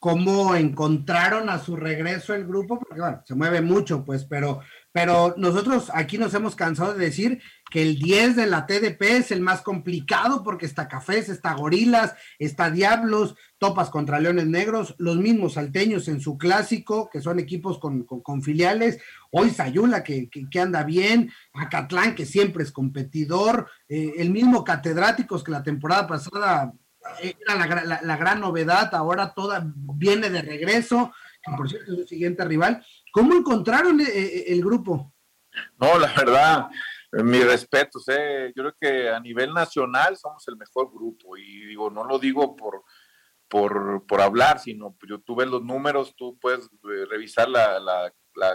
¿Cómo 0.00 0.56
encontraron 0.56 1.48
a 1.48 1.60
su 1.60 1.76
regreso 1.76 2.34
el 2.34 2.44
grupo? 2.44 2.80
Porque 2.80 3.00
bueno, 3.00 3.22
se 3.24 3.36
mueve 3.36 3.60
mucho, 3.60 4.04
pues, 4.04 4.24
pero 4.24 4.62
pero 4.92 5.34
nosotros 5.38 5.90
aquí 5.94 6.18
nos 6.18 6.34
hemos 6.34 6.54
cansado 6.54 6.92
de 6.92 7.04
decir 7.04 7.40
que 7.70 7.80
el 7.82 7.98
10 7.98 8.36
de 8.36 8.46
la 8.46 8.66
TDP 8.66 9.02
es 9.02 9.30
el 9.30 9.40
más 9.40 9.62
complicado 9.62 10.42
porque 10.42 10.66
está 10.66 10.86
Cafés, 10.86 11.30
está 11.30 11.54
Gorilas, 11.54 12.14
está 12.38 12.70
Diablos, 12.70 13.34
topas 13.56 13.88
contra 13.88 14.20
Leones 14.20 14.46
Negros, 14.46 14.94
los 14.98 15.16
mismos 15.16 15.54
salteños 15.54 16.08
en 16.08 16.20
su 16.20 16.36
clásico, 16.36 17.08
que 17.10 17.22
son 17.22 17.38
equipos 17.38 17.78
con, 17.78 18.42
filiales, 18.42 19.00
hoy 19.30 19.48
Sayula 19.48 20.04
que, 20.04 20.28
que, 20.28 20.60
anda 20.60 20.84
bien, 20.84 21.32
Acatlán 21.54 22.14
que 22.14 22.26
siempre 22.26 22.62
es 22.62 22.70
competidor, 22.70 23.70
eh, 23.88 24.12
el 24.18 24.30
mismo 24.30 24.62
Catedráticos 24.62 25.42
que 25.42 25.52
la 25.52 25.62
temporada 25.62 26.06
pasada 26.06 26.74
era 27.20 27.66
la, 27.66 28.00
la 28.02 28.16
gran 28.16 28.40
novedad, 28.40 28.94
ahora 28.94 29.32
toda 29.32 29.64
viene 29.74 30.28
de 30.28 30.42
regreso, 30.42 31.12
que 31.42 31.56
por 31.56 31.68
cierto 31.68 31.92
es 31.92 31.98
su 32.00 32.06
siguiente 32.06 32.44
rival. 32.44 32.84
¿Cómo 33.12 33.34
encontraron 33.34 34.00
eh, 34.00 34.04
eh, 34.08 34.44
el 34.48 34.64
grupo? 34.64 35.14
No, 35.78 35.98
la 35.98 36.12
verdad, 36.14 36.68
mi 37.12 37.40
respeto, 37.42 37.98
yo 38.08 38.62
creo 38.62 38.74
que 38.80 39.10
a 39.10 39.20
nivel 39.20 39.52
nacional 39.52 40.16
somos 40.16 40.48
el 40.48 40.56
mejor 40.56 40.90
grupo 40.90 41.36
y 41.36 41.66
digo, 41.66 41.90
no 41.90 42.04
lo 42.04 42.18
digo 42.18 42.56
por, 42.56 42.82
por, 43.48 44.20
hablar, 44.22 44.58
sino 44.60 44.96
yo 45.06 45.20
tú 45.20 45.36
los 45.36 45.62
números, 45.62 46.14
tú 46.16 46.38
puedes 46.40 46.64
eh, 46.64 47.04
revisar 47.10 47.50
la, 47.50 47.78
la, 47.78 48.12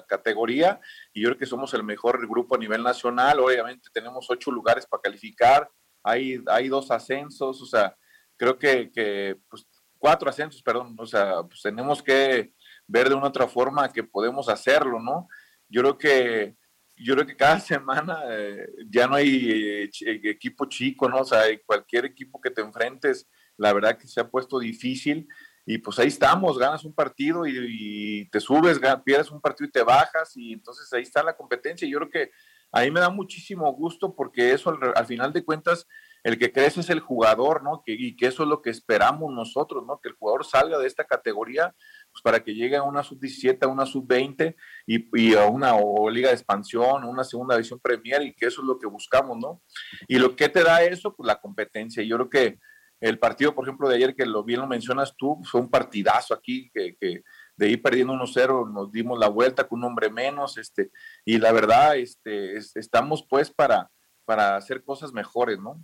categoría 0.08 0.82
y 1.14 1.22
yo 1.22 1.30
creo 1.30 1.38
que 1.38 1.46
somos 1.46 1.72
el 1.76 1.84
mejor 1.84 2.28
grupo 2.28 2.56
a 2.56 2.58
nivel 2.58 2.82
nacional, 2.82 3.40
obviamente 3.40 3.90
tenemos 3.94 4.26
ocho 4.28 4.50
lugares 4.50 4.88
para 4.88 5.02
calificar, 5.02 5.70
hay, 6.02 6.44
hay 6.48 6.68
dos 6.68 6.90
ascensos, 6.90 7.62
o 7.62 7.66
sea, 7.68 7.96
creo 8.36 8.58
que, 8.58 8.90
que 8.92 9.40
pues, 9.48 9.68
cuatro 10.00 10.32
ascensos, 10.32 10.64
perdón, 10.64 10.96
o 10.98 11.06
sea, 11.06 11.44
pues 11.44 11.62
tenemos 11.62 12.02
que 12.02 12.54
ver 12.88 13.10
de 13.10 13.16
una 13.16 13.28
otra 13.28 13.48
forma 13.48 13.92
que 13.92 14.04
podemos 14.04 14.50
hacerlo, 14.50 15.00
¿no? 15.00 15.28
Yo 15.70 15.82
creo 15.82 15.98
que, 15.98 16.56
yo 16.96 17.14
creo 17.14 17.28
que 17.28 17.36
cada 17.36 17.60
semana 17.60 18.22
eh, 18.30 18.68
ya 18.90 19.08
no 19.08 19.16
hay 19.16 19.84
eh, 19.84 19.90
equipo 20.24 20.66
chico, 20.66 21.08
¿no? 21.10 21.20
O 21.20 21.26
sea, 21.26 21.44
cualquier 21.66 22.06
equipo 22.06 22.42
que 22.42 22.50
te 22.52 22.62
enfrentes, 22.62 23.28
la 23.58 23.74
verdad 23.74 23.98
que 23.98 24.08
se 24.08 24.22
ha 24.22 24.30
puesto 24.30 24.60
difícil 24.60 25.28
y 25.70 25.80
pues 25.80 26.00
ahí 26.00 26.08
estamos, 26.08 26.58
ganas 26.58 26.86
un 26.86 26.94
partido 26.94 27.46
y, 27.46 28.30
te 28.32 28.40
subes, 28.40 28.80
pierdes 29.04 29.30
un 29.32 29.42
partido 29.42 29.68
y 29.68 29.72
te 29.72 29.84
bajas 29.84 30.32
y 30.38 30.54
entonces 30.54 30.92
ahí 30.94 31.02
está 31.02 31.22
la 31.22 31.36
competencia. 31.36 31.86
Yo 31.86 31.98
creo 31.98 32.10
que 32.10 32.32
ahí 32.72 32.90
me 32.90 33.02
da 33.02 33.10
muchísimo 33.10 33.70
gusto 33.74 34.16
porque 34.16 34.54
eso 34.54 34.74
al 34.96 35.06
final 35.06 35.34
de 35.34 35.44
cuentas 35.44 35.86
el 36.28 36.38
que 36.38 36.52
crece 36.52 36.82
es 36.82 36.90
el 36.90 37.00
jugador, 37.00 37.64
¿no? 37.64 37.82
Que, 37.86 37.94
y 37.94 38.14
que 38.18 38.26
eso 38.28 38.44
es 38.44 38.50
lo 38.50 38.62
que 38.62 38.70
esperamos 38.70 39.34
nosotros, 39.34 39.86
¿no? 39.88 40.02
Que 40.02 40.10
el 40.10 40.16
jugador 40.16 40.46
salga 40.46 40.78
de 40.78 40.86
esta 40.86 41.06
categoría 41.06 41.74
pues 42.12 42.22
para 42.22 42.44
que 42.44 42.54
llegue 42.54 42.76
a 42.76 42.84
una 42.84 43.02
sub-17, 43.02 43.64
a 43.64 43.68
una 43.68 43.86
sub-20 43.86 44.54
y, 44.86 45.36
a 45.36 45.46
una 45.46 45.78
liga 46.12 46.28
de 46.28 46.36
expansión, 46.36 47.06
una 47.06 47.24
segunda 47.24 47.56
división 47.56 47.80
Premier 47.80 48.24
y 48.24 48.34
que 48.34 48.48
eso 48.48 48.60
es 48.60 48.68
lo 48.68 48.78
que 48.78 48.88
buscamos, 48.88 49.38
¿no? 49.38 49.62
Y 50.06 50.20
lo 50.20 50.36
que 50.36 50.50
te 50.50 50.64
da 50.64 50.84
eso, 50.84 51.16
pues 51.16 51.26
la 51.26 51.40
competencia. 51.40 52.04
Yo 52.04 52.18
creo 52.18 52.30
que 52.30 52.60
el 53.00 53.20
partido, 53.20 53.56
por 53.56 53.64
ejemplo, 53.64 53.88
de 53.88 53.96
ayer, 53.96 54.14
que 54.14 54.26
lo 54.26 54.44
bien 54.44 54.60
lo 54.60 54.68
mencionas 54.68 55.16
tú, 55.16 55.40
fue 55.50 55.62
un 55.62 55.70
partidazo 55.70 56.34
aquí, 56.34 56.70
que, 56.74 56.98
que 57.00 57.24
de 57.56 57.70
ir 57.70 57.82
perdiendo 57.82 58.12
1-0 58.12 58.70
nos 58.74 58.92
dimos 58.92 59.18
la 59.18 59.30
vuelta 59.30 59.66
con 59.66 59.80
un 59.80 59.86
hombre 59.86 60.10
menos, 60.10 60.58
este, 60.58 60.92
y 61.24 61.38
la 61.38 61.54
verdad, 61.54 61.96
este, 61.96 62.58
estamos 62.58 63.26
pues 63.30 63.50
para, 63.50 63.90
para 64.26 64.58
hacer 64.58 64.84
cosas 64.84 65.14
mejores, 65.14 65.58
¿no? 65.58 65.82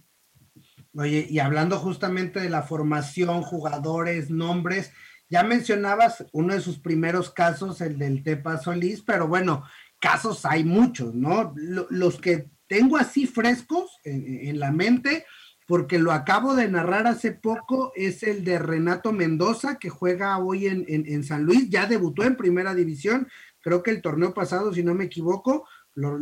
Oye, 0.96 1.26
y 1.30 1.40
hablando 1.40 1.80
justamente 1.80 2.40
de 2.40 2.50
la 2.50 2.62
formación, 2.62 3.42
jugadores, 3.42 4.30
nombres, 4.30 4.92
ya 5.28 5.44
mencionabas 5.44 6.26
uno 6.32 6.54
de 6.54 6.62
sus 6.62 6.78
primeros 6.78 7.32
casos, 7.32 7.82
el 7.82 7.98
del 7.98 8.24
Tepa 8.24 8.60
Solís, 8.60 9.02
pero 9.02 9.28
bueno, 9.28 9.64
casos 10.00 10.46
hay 10.46 10.64
muchos, 10.64 11.16
¿no? 11.16 11.56
Los 11.56 12.20
que 12.20 12.52
tengo 12.68 12.98
así 12.98 13.26
frescos 13.26 14.00
en, 14.04 14.60
la 14.60 14.72
mente, 14.72 15.26
porque 15.68 15.98
lo 15.98 16.12
acabo 16.12 16.56
de 16.56 16.70
narrar 16.70 17.08
hace 17.08 17.32
poco, 17.32 17.92
es 17.96 18.22
el 18.22 18.44
de 18.44 18.60
Renato 18.60 19.12
Mendoza, 19.12 19.80
que 19.80 19.90
juega 19.90 20.38
hoy 20.38 20.68
en, 20.68 21.24
San 21.24 21.44
Luis, 21.44 21.70
ya 21.70 21.88
debutó 21.88 22.24
en 22.24 22.36
primera 22.36 22.76
división, 22.76 23.28
creo 23.62 23.82
que 23.82 23.92
el 23.92 24.02
torneo 24.02 24.34
pasado, 24.34 24.74
si 24.74 24.84
no 24.84 24.94
me 24.94 25.06
equivoco, 25.06 25.68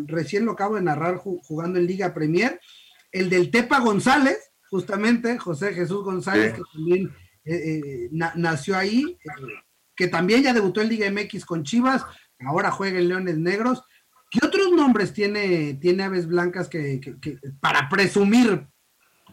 recién 0.07 0.45
lo 0.45 0.53
acabo 0.53 0.75
de 0.75 0.83
narrar 0.83 1.17
jugando 1.17 1.79
en 1.79 1.87
Liga 1.87 2.13
Premier. 2.13 2.61
El 3.11 3.29
del 3.29 3.51
Tepa 3.51 3.79
González, 3.79 4.50
justamente, 4.71 5.37
José 5.37 5.73
Jesús 5.73 6.01
González, 6.03 6.53
que 6.53 6.61
también 6.73 7.13
eh, 7.43 7.55
eh, 7.55 8.09
nació 8.11 8.77
ahí, 8.77 9.17
eh, 9.23 9.29
que 9.95 10.07
también 10.07 10.41
ya 10.41 10.53
debutó 10.53 10.81
en 10.81 10.87
Liga 10.87 11.11
MX 11.11 11.45
con 11.45 11.63
Chivas, 11.63 12.05
ahora 12.39 12.71
juega 12.71 12.97
en 12.97 13.09
Leones 13.09 13.37
Negros. 13.37 13.83
¿Qué 14.31 14.39
otros 14.43 14.71
nombres 14.71 15.11
tiene, 15.11 15.73
tiene 15.73 16.03
Aves 16.03 16.25
Blancas 16.25 16.69
que, 16.69 17.01
para 17.59 17.89
presumir? 17.89 18.65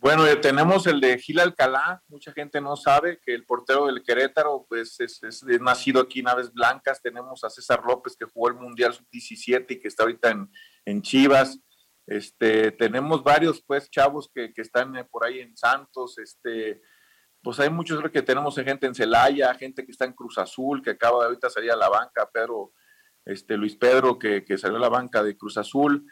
Bueno, 0.01 0.25
tenemos 0.41 0.89
el 0.89 1.01
de 1.01 1.19
Gil 1.19 1.39
Alcalá, 1.39 2.03
mucha 2.09 2.33
gente 2.33 2.61
no 2.61 2.77
sabe 2.77 3.21
que 3.25 3.33
el 3.33 3.45
portero 3.45 3.87
del 3.87 4.03
Querétaro 4.03 4.67
pues 4.69 4.99
es, 4.99 5.21
nacido 5.61 6.01
aquí 6.01 6.19
en 6.19 6.29
Aves 6.29 6.53
Blancas, 6.53 7.01
tenemos 7.01 7.45
a 7.45 7.51
César 7.51 7.83
López 7.87 8.17
que 8.19 8.27
jugó 8.27 8.49
el 8.49 8.55
Mundial 8.55 8.93
Sub-17 8.93 9.67
y 9.69 9.79
que 9.79 9.89
está 9.89 10.03
ahorita 10.03 10.31
en, 10.31 10.51
en 10.85 11.03
Chivas, 11.03 11.61
este, 12.09 12.73
tenemos 12.73 13.23
varios, 13.23 13.63
pues, 13.63 13.91
chavos 13.91 14.31
que, 14.35 14.53
que 14.55 14.63
están 14.63 14.97
eh, 14.97 15.05
por 15.05 15.25
ahí 15.25 15.41
en 15.41 15.55
Santos, 15.57 16.17
este, 16.19 16.81
pues 17.43 17.61
hay 17.61 17.69
muchos 17.69 18.03
que 18.11 18.23
tenemos 18.23 18.55
gente 18.57 18.87
en 18.87 18.95
Celaya, 18.95 19.55
gente 19.55 19.85
que 19.85 19.93
está 19.93 20.07
en 20.07 20.15
Cruz 20.15 20.39
Azul, 20.39 20.83
que 20.83 20.91
acaba 20.91 21.21
de 21.21 21.27
ahorita 21.27 21.51
salir 21.51 21.71
a 21.71 21.77
la 21.77 21.91
banca, 21.91 22.29
Pedro, 22.33 22.73
este, 23.27 23.59
Luis 23.59 23.77
Pedro, 23.77 24.19
que, 24.19 24.43
que 24.43 24.57
salió 24.57 24.79
a 24.79 24.81
la 24.81 24.89
banca 24.89 25.23
de 25.23 25.37
Cruz 25.37 25.59
Azul. 25.59 26.07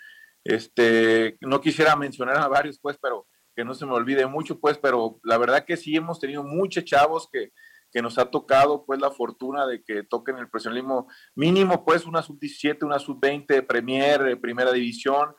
Este, 0.44 1.38
no 1.40 1.62
quisiera 1.62 1.96
mencionar 1.96 2.36
a 2.36 2.46
varios, 2.46 2.78
pues, 2.78 2.98
pero 3.00 3.26
que 3.54 3.64
no 3.64 3.72
se 3.72 3.86
me 3.86 3.92
olvide 3.92 4.26
mucho, 4.26 4.60
pues, 4.60 4.76
pero 4.76 5.18
la 5.24 5.38
verdad 5.38 5.64
que 5.64 5.78
sí 5.78 5.96
hemos 5.96 6.20
tenido 6.20 6.44
muchos 6.44 6.84
chavos 6.84 7.26
que, 7.32 7.52
que 7.90 8.02
nos 8.02 8.18
ha 8.18 8.30
tocado, 8.30 8.84
pues, 8.84 9.00
la 9.00 9.10
fortuna 9.10 9.66
de 9.66 9.82
que 9.82 10.02
toquen 10.02 10.36
el 10.36 10.50
profesionalismo 10.50 11.08
mínimo, 11.34 11.86
pues, 11.86 12.04
una 12.04 12.22
sub-17, 12.22 12.84
una 12.84 12.98
sub-20, 12.98 13.66
Premier, 13.66 14.28
eh, 14.28 14.36
Primera 14.36 14.72
División, 14.72 15.34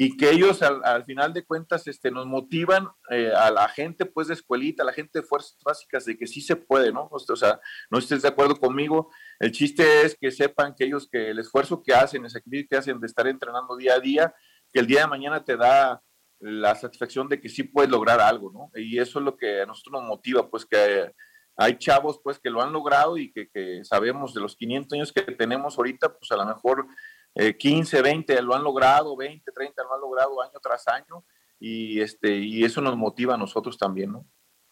y 0.00 0.16
que 0.16 0.30
ellos 0.30 0.62
al, 0.62 1.04
final 1.04 1.32
de 1.32 1.44
cuentas 1.44 1.84
este, 1.88 2.12
nos 2.12 2.24
motivan 2.24 2.86
eh, 3.10 3.32
a 3.34 3.50
la 3.50 3.68
gente 3.68 4.06
pues 4.06 4.28
de 4.28 4.34
escuelita, 4.34 4.84
a 4.84 4.86
la 4.86 4.92
gente 4.92 5.18
de 5.18 5.26
fuerzas 5.26 5.58
básicas 5.64 6.04
de 6.04 6.16
que 6.16 6.28
sí 6.28 6.40
se 6.40 6.54
puede, 6.54 6.92
¿no? 6.92 7.08
O 7.10 7.36
sea, 7.36 7.60
no 7.90 7.98
estés 7.98 8.22
de 8.22 8.28
acuerdo 8.28 8.54
conmigo, 8.54 9.10
el 9.40 9.50
chiste 9.50 10.02
es 10.02 10.16
que 10.16 10.30
sepan 10.30 10.76
que 10.76 10.84
ellos, 10.84 11.08
que 11.10 11.30
el 11.30 11.40
esfuerzo 11.40 11.82
que 11.82 11.94
hacen, 11.94 12.22
el 12.22 12.30
sacrificio 12.30 12.68
que 12.70 12.76
hacen 12.76 13.00
de 13.00 13.08
estar 13.08 13.26
entrenando 13.26 13.76
día 13.76 13.94
a 13.94 13.98
día, 13.98 14.32
que 14.72 14.78
el 14.78 14.86
día 14.86 15.00
de 15.00 15.08
mañana 15.08 15.44
te 15.44 15.56
da 15.56 16.00
la 16.38 16.76
satisfacción 16.76 17.28
de 17.28 17.40
que 17.40 17.48
sí 17.48 17.64
puedes 17.64 17.90
lograr 17.90 18.20
algo, 18.20 18.52
¿no? 18.52 18.70
Y 18.80 19.00
eso 19.00 19.18
es 19.18 19.24
lo 19.24 19.36
que 19.36 19.62
a 19.62 19.66
nosotros 19.66 20.00
nos 20.00 20.08
motiva, 20.08 20.48
pues 20.48 20.64
que 20.64 21.12
hay 21.56 21.76
chavos 21.76 22.20
pues 22.22 22.38
que 22.38 22.50
lo 22.50 22.62
han 22.62 22.72
logrado 22.72 23.18
y 23.18 23.32
que, 23.32 23.48
que 23.48 23.80
sabemos 23.82 24.32
de 24.32 24.42
los 24.42 24.54
500 24.54 24.92
años 24.92 25.12
que 25.12 25.22
tenemos 25.22 25.76
ahorita, 25.76 26.16
pues 26.16 26.30
a 26.30 26.36
lo 26.36 26.46
mejor 26.46 26.86
15, 27.34 28.02
20 28.02 28.42
lo 28.42 28.54
han 28.54 28.64
logrado, 28.64 29.16
20, 29.16 29.52
30 29.52 29.82
lo 29.84 29.94
han 29.94 30.00
logrado 30.00 30.42
año 30.42 30.58
tras 30.60 30.88
año 30.88 31.24
y, 31.60 32.00
este, 32.00 32.36
y 32.36 32.64
eso 32.64 32.80
nos 32.80 32.96
motiva 32.96 33.34
a 33.34 33.38
nosotros 33.38 33.78
también, 33.78 34.12
¿no? 34.12 34.26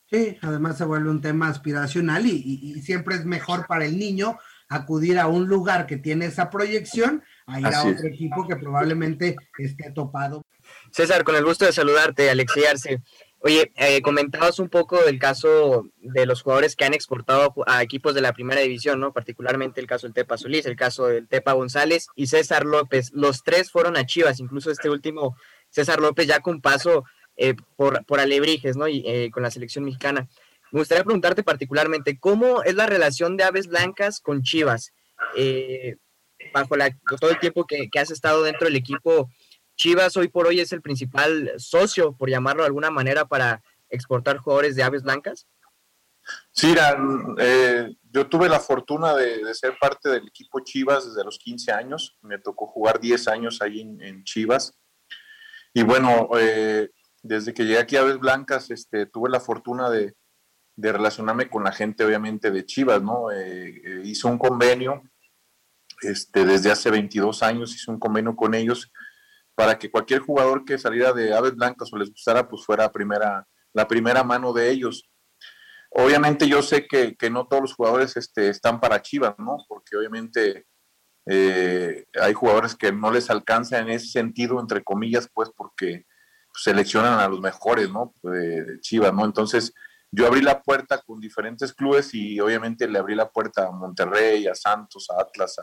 Sí, 0.08 0.38
además 0.40 0.78
se 0.78 0.84
vuelve 0.84 1.10
un 1.10 1.20
tema 1.20 1.48
aspiracional 1.48 2.26
y, 2.26 2.80
siempre 2.82 3.16
es 3.16 3.24
mejor 3.24 3.66
para 3.66 3.86
el 3.86 3.98
niño 3.98 4.38
acudir 4.68 5.18
a 5.18 5.26
un 5.26 5.48
lugar 5.48 5.86
que 5.86 5.96
tiene 5.96 6.26
esa 6.26 6.48
proyección 6.48 7.24
a 7.46 7.60
ir 7.60 7.66
a 7.66 7.84
otro 7.84 8.06
equipo 8.06 8.46
que 8.46 8.56
probablemente 8.56 9.36
esté 9.58 9.90
topado. 9.90 10.42
César, 10.92 11.24
con 11.24 11.34
el 11.34 11.44
gusto 11.44 11.64
de 11.64 11.72
saludarte, 11.72 12.30
Alexi 12.30 12.64
Arce. 12.64 13.02
Oye, 13.40 13.70
eh, 13.76 14.00
comentabas 14.02 14.58
un 14.58 14.68
poco 14.68 15.02
del 15.02 15.18
caso 15.18 15.86
de 15.98 16.26
los 16.26 16.42
jugadores 16.42 16.74
que 16.74 16.84
han 16.84 16.94
exportado 16.94 17.54
a 17.66 17.82
equipos 17.82 18.14
de 18.14 18.20
la 18.20 18.32
primera 18.32 18.60
división, 18.60 18.98
¿no? 18.98 19.12
Particularmente 19.12 19.80
el 19.80 19.86
caso 19.86 20.06
del 20.06 20.14
Tepa 20.14 20.38
Solís, 20.38 20.66
el 20.66 20.76
caso 20.76 21.06
del 21.06 21.28
Tepa 21.28 21.52
González 21.52 22.08
y 22.16 22.26
César 22.26 22.64
López. 22.64 23.12
Los 23.12 23.42
tres 23.42 23.70
fueron 23.70 23.96
a 23.96 24.06
Chivas, 24.06 24.40
incluso 24.40 24.70
este 24.70 24.90
último 24.90 25.36
César 25.70 26.00
López 26.00 26.26
ya 26.26 26.40
con 26.40 26.60
paso 26.60 27.04
eh, 27.36 27.54
por, 27.76 28.04
por 28.06 28.18
Alebrijes, 28.18 28.76
¿no? 28.76 28.88
Y 28.88 29.04
eh, 29.06 29.30
con 29.30 29.42
la 29.42 29.50
selección 29.50 29.84
mexicana. 29.84 30.28
Me 30.72 30.80
gustaría 30.80 31.04
preguntarte 31.04 31.42
particularmente, 31.42 32.18
¿cómo 32.18 32.62
es 32.62 32.74
la 32.74 32.86
relación 32.86 33.36
de 33.36 33.44
Aves 33.44 33.68
Blancas 33.68 34.20
con 34.20 34.42
Chivas? 34.42 34.92
Eh, 35.36 35.96
bajo 36.52 36.76
la, 36.76 36.90
todo 37.20 37.30
el 37.30 37.38
tiempo 37.38 37.66
que, 37.66 37.88
has 37.98 38.10
estado 38.10 38.42
dentro 38.42 38.66
del 38.66 38.76
equipo, 38.76 39.30
Chivas 39.76 40.16
hoy 40.16 40.28
por 40.28 40.46
hoy 40.46 40.60
es 40.60 40.72
el 40.72 40.82
principal 40.82 41.52
socio, 41.58 42.16
por 42.16 42.30
llamarlo 42.30 42.62
de 42.62 42.68
alguna 42.68 42.90
manera, 42.90 43.26
para 43.26 43.62
exportar 43.88 44.38
jugadores 44.38 44.74
de 44.74 44.82
Aves 44.82 45.02
Blancas. 45.02 45.46
Sí, 46.50 46.74
yo 48.10 48.28
tuve 48.28 48.48
la 48.48 48.58
fortuna 48.58 49.14
de, 49.14 49.54
ser 49.54 49.76
parte 49.78 50.08
del 50.08 50.26
equipo 50.26 50.60
Chivas 50.60 51.06
desde 51.06 51.24
los 51.24 51.38
15 51.38 51.70
años. 51.72 52.18
Me 52.22 52.38
tocó 52.38 52.66
jugar 52.66 52.98
10 52.98 53.28
años 53.28 53.62
ahí 53.62 53.80
en 53.80 54.24
Chivas. 54.24 54.76
Y 55.76 55.82
bueno, 55.82 56.30
eh, 56.38 56.88
desde 57.22 57.52
que 57.52 57.66
llegué 57.66 57.78
aquí 57.78 57.96
a 57.96 58.00
Aves 58.00 58.18
Blancas, 58.18 58.70
este, 58.70 59.04
tuve 59.04 59.28
la 59.28 59.40
fortuna 59.40 59.90
de, 59.90 60.14
relacionarme 60.74 61.50
con 61.50 61.64
la 61.64 61.72
gente, 61.72 62.02
obviamente, 62.02 62.50
de 62.50 62.64
Chivas, 62.64 63.02
¿no? 63.02 63.30
Eh, 63.30 63.82
eh, 63.84 64.00
hice 64.02 64.26
un 64.26 64.38
convenio, 64.38 65.02
este, 66.00 66.46
desde 66.46 66.70
hace 66.70 66.90
22 66.90 67.42
años 67.42 67.74
hice 67.74 67.90
un 67.90 67.98
convenio 67.98 68.34
con 68.34 68.54
ellos 68.54 68.90
para 69.56 69.78
que 69.78 69.90
cualquier 69.90 70.20
jugador 70.20 70.64
que 70.64 70.78
saliera 70.78 71.12
de 71.12 71.34
Aves 71.34 71.56
Blancas 71.56 71.92
o 71.92 71.96
les 71.96 72.10
gustara, 72.10 72.48
pues 72.48 72.64
fuera 72.64 72.92
primera, 72.92 73.44
la 73.72 73.88
primera 73.88 74.22
mano 74.22 74.52
de 74.52 74.70
ellos. 74.70 75.10
Obviamente 75.90 76.46
yo 76.46 76.62
sé 76.62 76.86
que, 76.86 77.16
no 77.30 77.48
todos 77.48 77.62
los 77.62 77.74
jugadores 77.74 78.16
este, 78.16 78.50
están 78.50 78.78
para 78.78 79.02
Chivas, 79.02 79.34
¿no? 79.38 79.56
Porque 79.66 79.96
obviamente 79.96 80.66
eh, 81.26 82.04
hay 82.20 82.34
jugadores 82.34 82.76
que 82.76 82.92
no 82.92 83.10
les 83.10 83.30
alcanza 83.30 83.78
en 83.78 83.88
ese 83.88 84.08
sentido, 84.08 84.60
entre 84.60 84.84
comillas, 84.84 85.28
pues 85.32 85.50
porque 85.56 86.04
seleccionan 86.54 87.18
a 87.18 87.28
los 87.28 87.40
mejores, 87.40 87.90
¿no? 87.90 88.14
De 88.22 88.78
Chivas, 88.80 89.12
¿no? 89.12 89.24
Entonces, 89.24 89.72
yo 90.10 90.26
abrí 90.26 90.40
la 90.40 90.62
puerta 90.62 91.02
con 91.04 91.20
diferentes 91.20 91.72
clubes 91.72 92.14
y 92.14 92.40
obviamente 92.40 92.88
le 92.88 92.98
abrí 92.98 93.14
la 93.14 93.30
puerta 93.30 93.66
a 93.66 93.72
Monterrey, 93.72 94.46
a 94.46 94.54
Santos, 94.54 95.08
a 95.10 95.20
Atlas, 95.20 95.56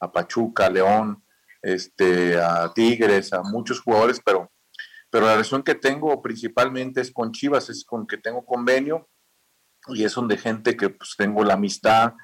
a, 0.00 0.12
Pachuca, 0.12 0.66
a 0.66 0.70
León, 0.70 1.24
este, 1.66 2.40
a 2.40 2.72
Tigres, 2.72 3.32
a 3.32 3.42
muchos 3.42 3.80
jugadores, 3.80 4.20
pero, 4.24 4.52
pero 5.10 5.26
la 5.26 5.32
relación 5.32 5.62
que 5.62 5.74
tengo 5.74 6.22
principalmente 6.22 7.00
es 7.00 7.10
con 7.10 7.32
Chivas, 7.32 7.68
es 7.70 7.84
con 7.84 8.06
que 8.06 8.18
tengo 8.18 8.44
convenio 8.44 9.08
y 9.88 10.04
es 10.04 10.14
donde 10.14 10.36
gente 10.36 10.76
que 10.76 10.90
pues 10.90 11.14
tengo 11.16 11.44
la 11.44 11.54
amistad, 11.54 12.14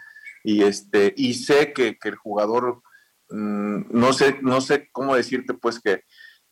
y 0.44 0.62
este 0.62 1.14
y 1.16 1.34
sé 1.34 1.72
que, 1.72 1.98
el 2.02 2.16
jugador 2.16 2.82
mm, 3.30 3.84
no 3.90 4.12
sé 4.12 4.38
no 4.42 4.60
sé 4.60 4.88
cómo 4.92 5.14
decirte 5.14 5.54
pues 5.54 5.80
que 5.80 6.02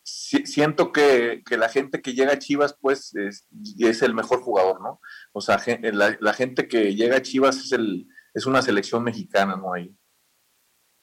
siento 0.02 0.92
que, 0.92 1.42
la 1.50 1.68
gente 1.68 2.00
que 2.00 2.14
llega 2.14 2.32
a 2.32 2.38
Chivas 2.38 2.74
pues 2.80 3.14
es, 3.14 3.46
es, 3.78 4.02
el 4.02 4.14
mejor 4.14 4.40
jugador 4.40 4.80
no 4.80 5.00
o 5.32 5.40
sea 5.40 5.60
la, 5.92 6.32
gente 6.32 6.68
que 6.68 6.94
llega 6.94 7.16
a 7.16 7.22
Chivas 7.22 7.58
es 7.58 7.72
el 7.72 8.06
es 8.34 8.46
una 8.46 8.62
selección 8.62 9.04
mexicana 9.04 9.56
no 9.56 9.74
ahí 9.74 9.94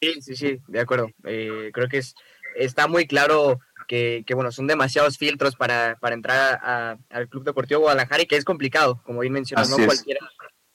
sí 0.01 0.21
sí 0.21 0.35
sí 0.35 0.59
de 0.67 0.79
acuerdo. 0.79 1.09
Eh, 1.25 1.71
creo 1.73 1.87
que 1.87 1.97
es 1.97 2.15
está 2.55 2.87
muy 2.87 3.07
claro 3.07 3.59
que, 3.87 4.25
bueno, 4.33 4.51
son 4.51 4.67
demasiados 4.67 5.17
filtros 5.17 5.55
para, 5.55 5.97
entrar 6.01 6.59
al 7.09 7.29
Club 7.29 7.45
Deportivo 7.45 7.81
Guadalajara 7.81 8.23
y 8.23 8.25
que 8.25 8.35
es 8.35 8.43
complicado, 8.43 9.01
como 9.05 9.21
bien 9.21 9.31
mencionas, 9.31 9.69
no 9.69 9.77
cualquiera 9.77 10.19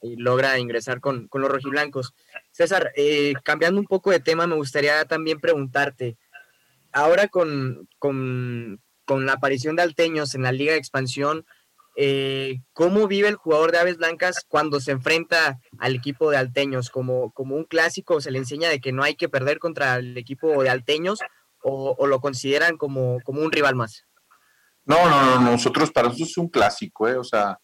y 0.01 0.17
logra 0.17 0.59
ingresar 0.59 1.01
con, 1.01 1.29
los 1.33 1.51
rojiblancos. 1.51 2.15
César, 2.51 2.93
eh, 2.97 3.35
cambiando 3.45 3.81
un 3.81 3.87
poco 3.87 4.11
de 4.11 4.19
tema, 4.19 4.47
me 4.47 4.57
gustaría 4.57 5.05
también 5.05 5.39
preguntarte, 5.41 6.17
ahora 6.91 7.29
con, 7.29 7.89
la 9.09 9.33
aparición 9.33 9.77
de 9.77 9.83
Alteños 9.83 10.35
en 10.35 10.43
la 10.43 10.53
Liga 10.53 10.73
de 10.73 10.79
Expansión, 10.79 11.47
eh, 11.97 12.61
¿cómo 12.73 13.07
vive 13.07 13.29
el 13.29 13.37
jugador 13.37 13.73
de 13.73 13.79
Aves 13.79 13.99
Blancas 13.99 14.45
cuando 14.49 14.81
se 14.81 14.93
enfrenta 14.93 15.59
al 15.79 15.95
equipo 15.95 16.31
de 16.31 16.39
Alteños? 16.39 16.91
¿Como, 16.91 17.33
como 17.33 17.57
un 17.57 17.65
clásico 17.65 18.21
se 18.21 18.31
le 18.31 18.39
enseña 18.39 18.69
de 18.69 18.81
que 18.81 18.93
no 18.93 19.03
hay 19.03 19.15
que 19.15 19.29
perder 19.29 19.59
contra 19.59 19.97
el 19.97 20.17
equipo 20.17 20.63
de 20.63 20.71
Alteños 20.71 21.21
o, 21.63 22.07
lo 22.07 22.21
consideran 22.21 22.77
como, 22.77 23.19
como 23.25 23.43
un 23.43 23.53
rival 23.53 23.77
más? 23.77 24.05
No, 24.85 25.09
no, 25.09 25.41
no, 25.41 25.51
nosotros 25.53 25.93
para 25.93 26.09
nosotros 26.09 26.31
es 26.31 26.39
un 26.39 26.49
clásico, 26.49 27.09
¿eh? 27.09 27.17
o 27.17 27.23
sea, 27.23 27.59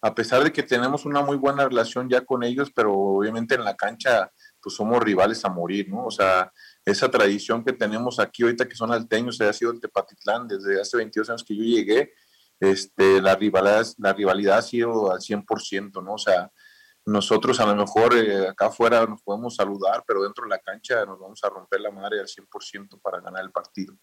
a 0.00 0.14
pesar 0.14 0.42
de 0.42 0.52
que 0.52 0.62
tenemos 0.62 1.04
una 1.04 1.22
muy 1.22 1.36
buena 1.36 1.68
relación 1.68 2.08
ya 2.08 2.22
con 2.22 2.42
ellos, 2.42 2.70
pero 2.74 2.92
obviamente 2.92 3.54
en 3.54 3.64
la 3.64 3.76
cancha 3.76 4.30
pues 4.60 4.74
somos 4.74 5.00
rivales 5.00 5.44
a 5.44 5.48
morir, 5.48 5.88
¿no? 5.88 6.06
O 6.06 6.10
sea, 6.10 6.52
esa 6.84 7.08
tradición 7.08 7.64
que 7.64 7.72
tenemos 7.72 8.18
aquí 8.18 8.42
ahorita 8.42 8.68
que 8.68 8.74
son 8.74 8.92
alteños, 8.92 9.40
ha 9.40 9.52
sido 9.52 9.70
el 9.70 9.80
Tepatitlán 9.80 10.48
desde 10.48 10.80
hace 10.80 10.96
22 10.96 11.30
años 11.30 11.44
que 11.44 11.56
yo 11.56 11.62
llegué, 11.62 12.12
este, 12.60 13.20
la, 13.20 13.34
rivalidad, 13.36 13.86
la 13.98 14.12
rivalidad 14.12 14.58
ha 14.58 14.62
sido 14.62 15.12
al 15.12 15.20
100%, 15.20 16.02
¿no? 16.02 16.14
O 16.14 16.18
sea, 16.18 16.50
nosotros 17.04 17.60
a 17.60 17.66
lo 17.66 17.76
mejor 17.76 18.16
eh, 18.16 18.48
acá 18.48 18.66
afuera 18.66 19.06
nos 19.06 19.22
podemos 19.22 19.54
saludar, 19.54 20.02
pero 20.06 20.22
dentro 20.22 20.44
de 20.44 20.50
la 20.50 20.58
cancha 20.58 21.04
nos 21.04 21.18
vamos 21.20 21.42
a 21.44 21.48
romper 21.48 21.80
la 21.80 21.90
madre 21.90 22.20
al 22.20 22.26
100% 22.26 23.00
para 23.00 23.20
ganar 23.20 23.44
el 23.44 23.52
partido, 23.52 23.94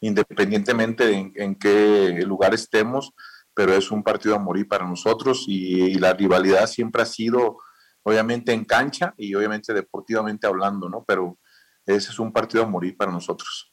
independientemente 0.00 1.06
de 1.06 1.32
en 1.34 1.54
qué 1.56 2.22
lugar 2.24 2.54
estemos 2.54 3.12
pero 3.56 3.72
es 3.72 3.90
un 3.90 4.02
partido 4.02 4.34
a 4.34 4.38
morir 4.38 4.68
para 4.68 4.86
nosotros 4.86 5.46
y, 5.48 5.94
la 5.94 6.12
rivalidad 6.12 6.66
siempre 6.66 7.00
ha 7.00 7.06
sido, 7.06 7.56
obviamente, 8.02 8.52
en 8.52 8.66
cancha 8.66 9.14
y 9.16 9.34
obviamente 9.34 9.72
deportivamente 9.72 10.46
hablando, 10.46 10.90
¿no? 10.90 11.06
Pero 11.08 11.38
ese 11.86 12.10
es 12.10 12.18
un 12.18 12.34
partido 12.34 12.64
a 12.64 12.66
morir 12.66 12.98
para 12.98 13.10
nosotros. 13.10 13.72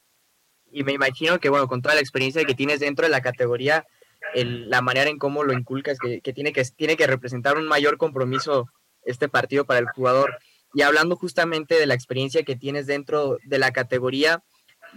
Y 0.72 0.86
me 0.86 0.94
imagino 0.94 1.38
que, 1.38 1.50
bueno, 1.50 1.68
con 1.68 1.82
toda 1.82 1.96
la 1.96 2.02
experiencia 2.02 2.46
que 2.46 2.56
tienes 2.56 2.80
dentro 2.80 3.06
de 3.06 3.12
la 3.12 3.20
categoría, 3.20 3.86
la 4.36 4.82
manera 4.82 5.10
en 5.10 5.18
cómo 5.18 5.44
lo 5.44 5.54
inculcas, 5.54 5.98
que, 6.00 6.34
tiene 6.34 6.54
que 6.54 6.64
tiene 6.76 6.98
que 6.98 7.08
representar 7.08 7.58
un 7.58 7.68
mayor 7.68 7.98
compromiso 7.98 8.68
este 9.04 9.30
partido 9.30 9.66
para 9.66 9.80
el 9.80 9.88
jugador. 9.88 10.38
Y 10.74 10.82
hablando 10.82 11.16
justamente 11.16 11.76
de 11.76 11.86
la 11.86 11.94
experiencia 11.94 12.44
que 12.44 12.56
tienes 12.56 12.88
dentro 12.88 13.38
de 13.46 13.60
la 13.60 13.72
categoría, 13.72 14.44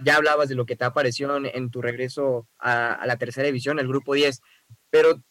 ya 0.03 0.15
hablabas 0.15 0.49
de 0.49 0.55
lo 0.55 0.65
que 0.65 0.75
te 0.75 0.85
ha 0.85 0.93
parecido 0.93 1.37
en, 1.37 1.71
tu 1.71 1.81
regreso 1.81 2.47
a, 2.59 2.93
a, 2.93 3.05
la 3.05 3.17
tercera 3.17 3.45
división, 3.45 3.79
el 3.79 3.87
grupo 3.87 4.13
10, 4.13 4.41
pero 4.89 5.21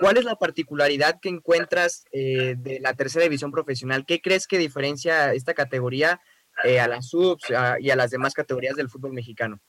¿cuál 0.00 0.16
es 0.16 0.24
la 0.24 0.36
particularidad 0.36 1.18
que 1.20 1.28
encuentras 1.28 2.04
eh, 2.12 2.54
de 2.58 2.80
la 2.80 2.94
tercera 2.94 3.24
división 3.24 3.50
profesional? 3.50 4.04
¿Qué 4.06 4.20
crees 4.20 4.46
que 4.46 4.58
diferencia 4.58 5.32
esta 5.32 5.54
categoría 5.54 6.20
eh, 6.64 6.80
a 6.80 6.88
las 6.88 7.08
subs 7.08 7.50
y 7.80 7.90
a 7.90 7.96
las 7.96 8.10
demás 8.10 8.34
categorías 8.34 8.76
del 8.76 8.90
fútbol 8.90 9.12
mexicano? 9.12 9.60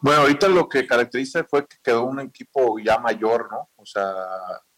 Bueno, 0.00 0.22
ahorita 0.22 0.48
lo 0.48 0.68
que 0.68 0.86
caracteriza 0.86 1.44
fue 1.44 1.66
que 1.66 1.76
quedó 1.82 2.04
un 2.04 2.20
equipo 2.20 2.78
ya 2.78 2.98
mayor, 2.98 3.48
¿no? 3.50 3.70
O 3.76 3.86
sea, 3.86 4.12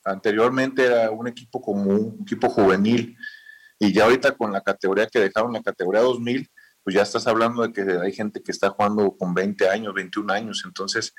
anteriormente 0.05 0.87
era 0.87 1.11
un 1.11 1.29
equipo 1.29 1.61
como 1.61 1.91
un 1.91 2.19
equipo 2.23 2.49
juvenil 2.49 3.17
y 3.79 3.93
ya 3.93 4.05
ahorita 4.05 4.33
con 4.33 4.53
la 4.53 4.61
categoría 4.61 5.07
que 5.07 5.21
dejaron, 5.21 5.53
la 5.53 5.63
categoría 5.63 6.03
2000, 6.03 6.49
pues 6.85 6.95
ya 6.95 7.03
estás 7.03 7.27
hablando 7.27 7.63
de 7.63 7.73
que 7.73 7.83
hay 8.01 8.13
gente 8.13 8.43
que 8.43 8.53
está 8.53 8.71
jugando 8.71 9.17
con 9.17 9.35
20 9.35 9.69
años, 9.69 9.95
21 9.95 10.33
años, 10.33 10.63
entonces 10.65 11.15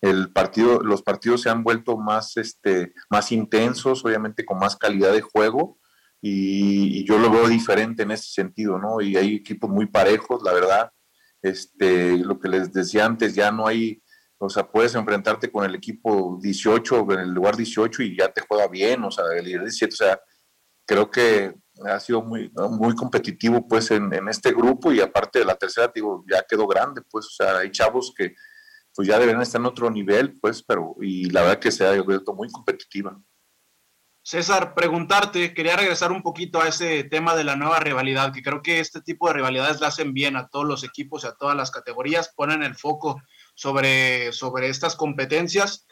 el 0.00 0.32
partido, 0.32 0.80
los 0.80 1.02
partidos 1.02 1.42
se 1.42 1.50
han 1.50 1.64
vuelto 1.64 1.96
más, 1.96 2.36
este, 2.36 2.92
más 3.10 3.32
intensos, 3.32 4.04
obviamente 4.04 4.44
con 4.44 4.58
más 4.58 4.76
calidad 4.76 5.12
de 5.12 5.22
juego, 5.22 5.78
y, 6.20 7.04
yo 7.04 7.18
lo 7.18 7.30
veo 7.30 7.48
diferente 7.48 8.02
en 8.02 8.10
ese 8.10 8.30
sentido, 8.30 8.78
¿no? 8.78 9.00
Y 9.00 9.16
hay 9.16 9.36
equipos 9.36 9.70
muy 9.70 9.86
parejos, 9.86 10.42
la 10.42 10.52
verdad. 10.52 10.90
Este, 11.42 12.18
lo 12.18 12.38
que 12.38 12.48
les 12.48 12.72
decía 12.72 13.06
antes, 13.06 13.34
ya 13.34 13.50
no 13.50 13.66
hay, 13.66 14.02
o 14.38 14.48
sea, 14.48 14.68
puedes 14.68 14.94
enfrentarte 14.94 15.50
con 15.50 15.64
el 15.64 15.74
equipo 15.74 16.38
18, 16.40 17.12
en 17.12 17.20
el 17.20 17.30
lugar 17.30 17.56
18 17.56 18.02
y 18.02 18.16
ya 18.16 18.32
te 18.32 18.40
juega 18.40 18.68
bien, 18.68 19.04
o 19.04 19.10
sea, 19.10 19.24
el 19.36 19.44
17, 19.44 19.92
o 19.92 19.96
sea, 19.96 20.20
creo 20.86 21.10
que 21.10 21.54
ha 21.84 22.00
sido 22.00 22.22
muy, 22.22 22.50
muy 22.70 22.94
competitivo 22.94 23.66
pues 23.68 23.90
en, 23.90 24.12
en 24.12 24.28
este 24.28 24.52
grupo 24.52 24.92
y 24.92 25.00
aparte 25.00 25.38
de 25.40 25.44
la 25.44 25.54
tercera, 25.54 25.90
digo, 25.94 26.24
ya 26.28 26.44
quedó 26.48 26.66
grande, 26.66 27.02
pues, 27.10 27.26
o 27.26 27.30
sea, 27.30 27.58
hay 27.58 27.70
chavos 27.70 28.12
que 28.16 28.34
pues 28.94 29.06
ya 29.06 29.18
deberían 29.18 29.42
estar 29.42 29.60
en 29.60 29.66
otro 29.66 29.90
nivel, 29.90 30.40
pues, 30.40 30.60
pero 30.62 30.96
y 31.00 31.30
la 31.30 31.42
verdad 31.42 31.60
que 31.60 31.70
se 31.70 31.86
ha 31.86 32.02
vuelto 32.02 32.34
muy 32.34 32.50
competitiva. 32.50 33.16
César, 34.28 34.74
preguntarte, 34.74 35.54
quería 35.54 35.74
regresar 35.74 36.12
un 36.12 36.20
poquito 36.20 36.60
a 36.60 36.68
ese 36.68 37.02
tema 37.04 37.34
de 37.34 37.44
la 37.44 37.56
nueva 37.56 37.80
rivalidad, 37.80 38.30
que 38.30 38.42
creo 38.42 38.60
que 38.60 38.78
este 38.78 39.00
tipo 39.00 39.26
de 39.26 39.32
rivalidades 39.32 39.80
le 39.80 39.86
hacen 39.86 40.12
bien 40.12 40.36
a 40.36 40.48
todos 40.48 40.66
los 40.66 40.84
equipos 40.84 41.24
y 41.24 41.28
a 41.28 41.32
todas 41.32 41.56
las 41.56 41.70
categorías, 41.70 42.34
ponen 42.36 42.62
el 42.62 42.74
foco 42.74 43.22
sobre, 43.54 44.30
sobre 44.34 44.68
estas 44.68 44.96
competencias. 44.96 45.86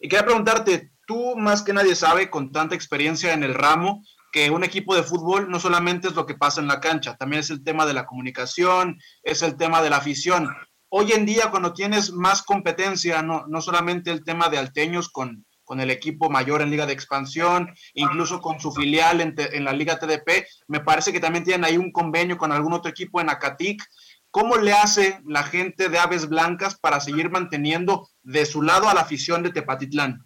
Y 0.00 0.08
quería 0.08 0.24
preguntarte, 0.24 0.90
tú 1.06 1.36
más 1.36 1.60
que 1.60 1.74
nadie 1.74 1.94
sabe, 1.94 2.30
con 2.30 2.50
tanta 2.50 2.74
experiencia 2.74 3.34
en 3.34 3.42
el 3.42 3.52
ramo, 3.52 4.02
que 4.32 4.48
un 4.48 4.64
equipo 4.64 4.96
de 4.96 5.02
fútbol 5.02 5.50
no 5.50 5.60
solamente 5.60 6.08
es 6.08 6.14
lo 6.14 6.24
que 6.24 6.34
pasa 6.34 6.62
en 6.62 6.68
la 6.68 6.80
cancha, 6.80 7.18
también 7.18 7.40
es 7.40 7.50
el 7.50 7.62
tema 7.62 7.84
de 7.84 7.92
la 7.92 8.06
comunicación, 8.06 8.98
es 9.22 9.42
el 9.42 9.58
tema 9.58 9.82
de 9.82 9.90
la 9.90 9.98
afición. 9.98 10.48
Hoy 10.88 11.12
en 11.12 11.26
día, 11.26 11.50
cuando 11.50 11.74
tienes 11.74 12.10
más 12.10 12.40
competencia, 12.42 13.20
no, 13.20 13.44
no 13.48 13.60
solamente 13.60 14.10
el 14.10 14.24
tema 14.24 14.48
de 14.48 14.56
alteños 14.56 15.10
con, 15.10 15.44
con 15.64 15.80
el 15.80 15.90
equipo 15.90 16.30
mayor 16.30 16.62
en 16.62 16.70
Liga 16.70 16.86
de 16.86 16.92
Expansión, 16.92 17.72
incluso 17.94 18.40
con 18.40 18.60
su 18.60 18.72
filial 18.72 19.20
en, 19.20 19.64
la 19.64 19.72
Liga 19.72 19.98
TDP. 19.98 20.46
Me 20.68 20.80
parece 20.80 21.12
que 21.12 21.20
también 21.20 21.44
tienen 21.44 21.64
ahí 21.64 21.76
un 21.76 21.92
convenio 21.92 22.36
con 22.36 22.52
algún 22.52 22.72
otro 22.72 22.90
equipo 22.90 23.20
en 23.20 23.30
Acatic. 23.30 23.84
¿Cómo 24.30 24.56
le 24.56 24.72
hace 24.72 25.20
la 25.26 25.42
gente 25.42 25.88
de 25.88 25.98
Aves 25.98 26.28
Blancas 26.28 26.78
para 26.78 27.00
seguir 27.00 27.30
manteniendo 27.30 28.08
de 28.22 28.46
su 28.46 28.62
lado 28.62 28.88
a 28.88 28.94
la 28.94 29.02
afición 29.02 29.42
de 29.42 29.50
Tepatitlán? 29.50 30.22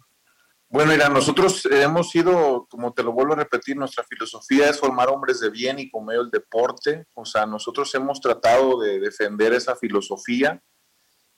Bueno, 0.69 0.91
mira, 0.91 1.07
nosotros 1.07 1.65
hemos 1.71 2.09
sido, 2.09 2.67
como 2.69 2.93
te 2.93 3.01
lo 3.01 3.13
vuelvo 3.13 3.33
a 3.33 3.37
repetir, 3.37 3.77
nuestra 3.77 4.03
filosofía 4.03 4.69
es 4.69 4.77
formar 4.77 5.07
hombres 5.07 5.39
de 5.39 5.49
bien 5.49 5.79
y 5.79 5.89
con 5.89 6.05
medio 6.05 6.23
del 6.23 6.31
deporte. 6.31 7.05
O 7.13 7.23
sea, 7.23 7.45
nosotros 7.45 7.93
hemos 7.95 8.19
tratado 8.19 8.79
de 8.81 8.99
defender 8.99 9.53
esa 9.53 9.77
filosofía 9.77 10.61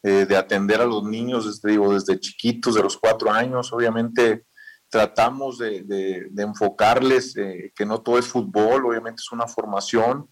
eh, 0.01 0.25
de 0.25 0.38
atender 0.38 0.79
a 0.79 0.85
los 0.85 1.03
niños, 1.03 1.45
desde, 1.45 1.71
digo, 1.71 1.93
desde 1.93 2.19
chiquitos, 2.19 2.75
de 2.75 2.83
los 2.83 2.97
cuatro 2.97 3.31
años. 3.31 3.73
Obviamente 3.73 4.45
tratamos 4.89 5.57
de, 5.57 6.29
enfocarles 6.38 7.35
eh, 7.38 7.71
que 7.75 7.85
no 7.85 8.01
todo 8.01 8.17
es 8.17 8.27
fútbol, 8.27 8.85
obviamente 8.85 9.21
es 9.21 9.31
una 9.31 9.47
formación. 9.47 10.29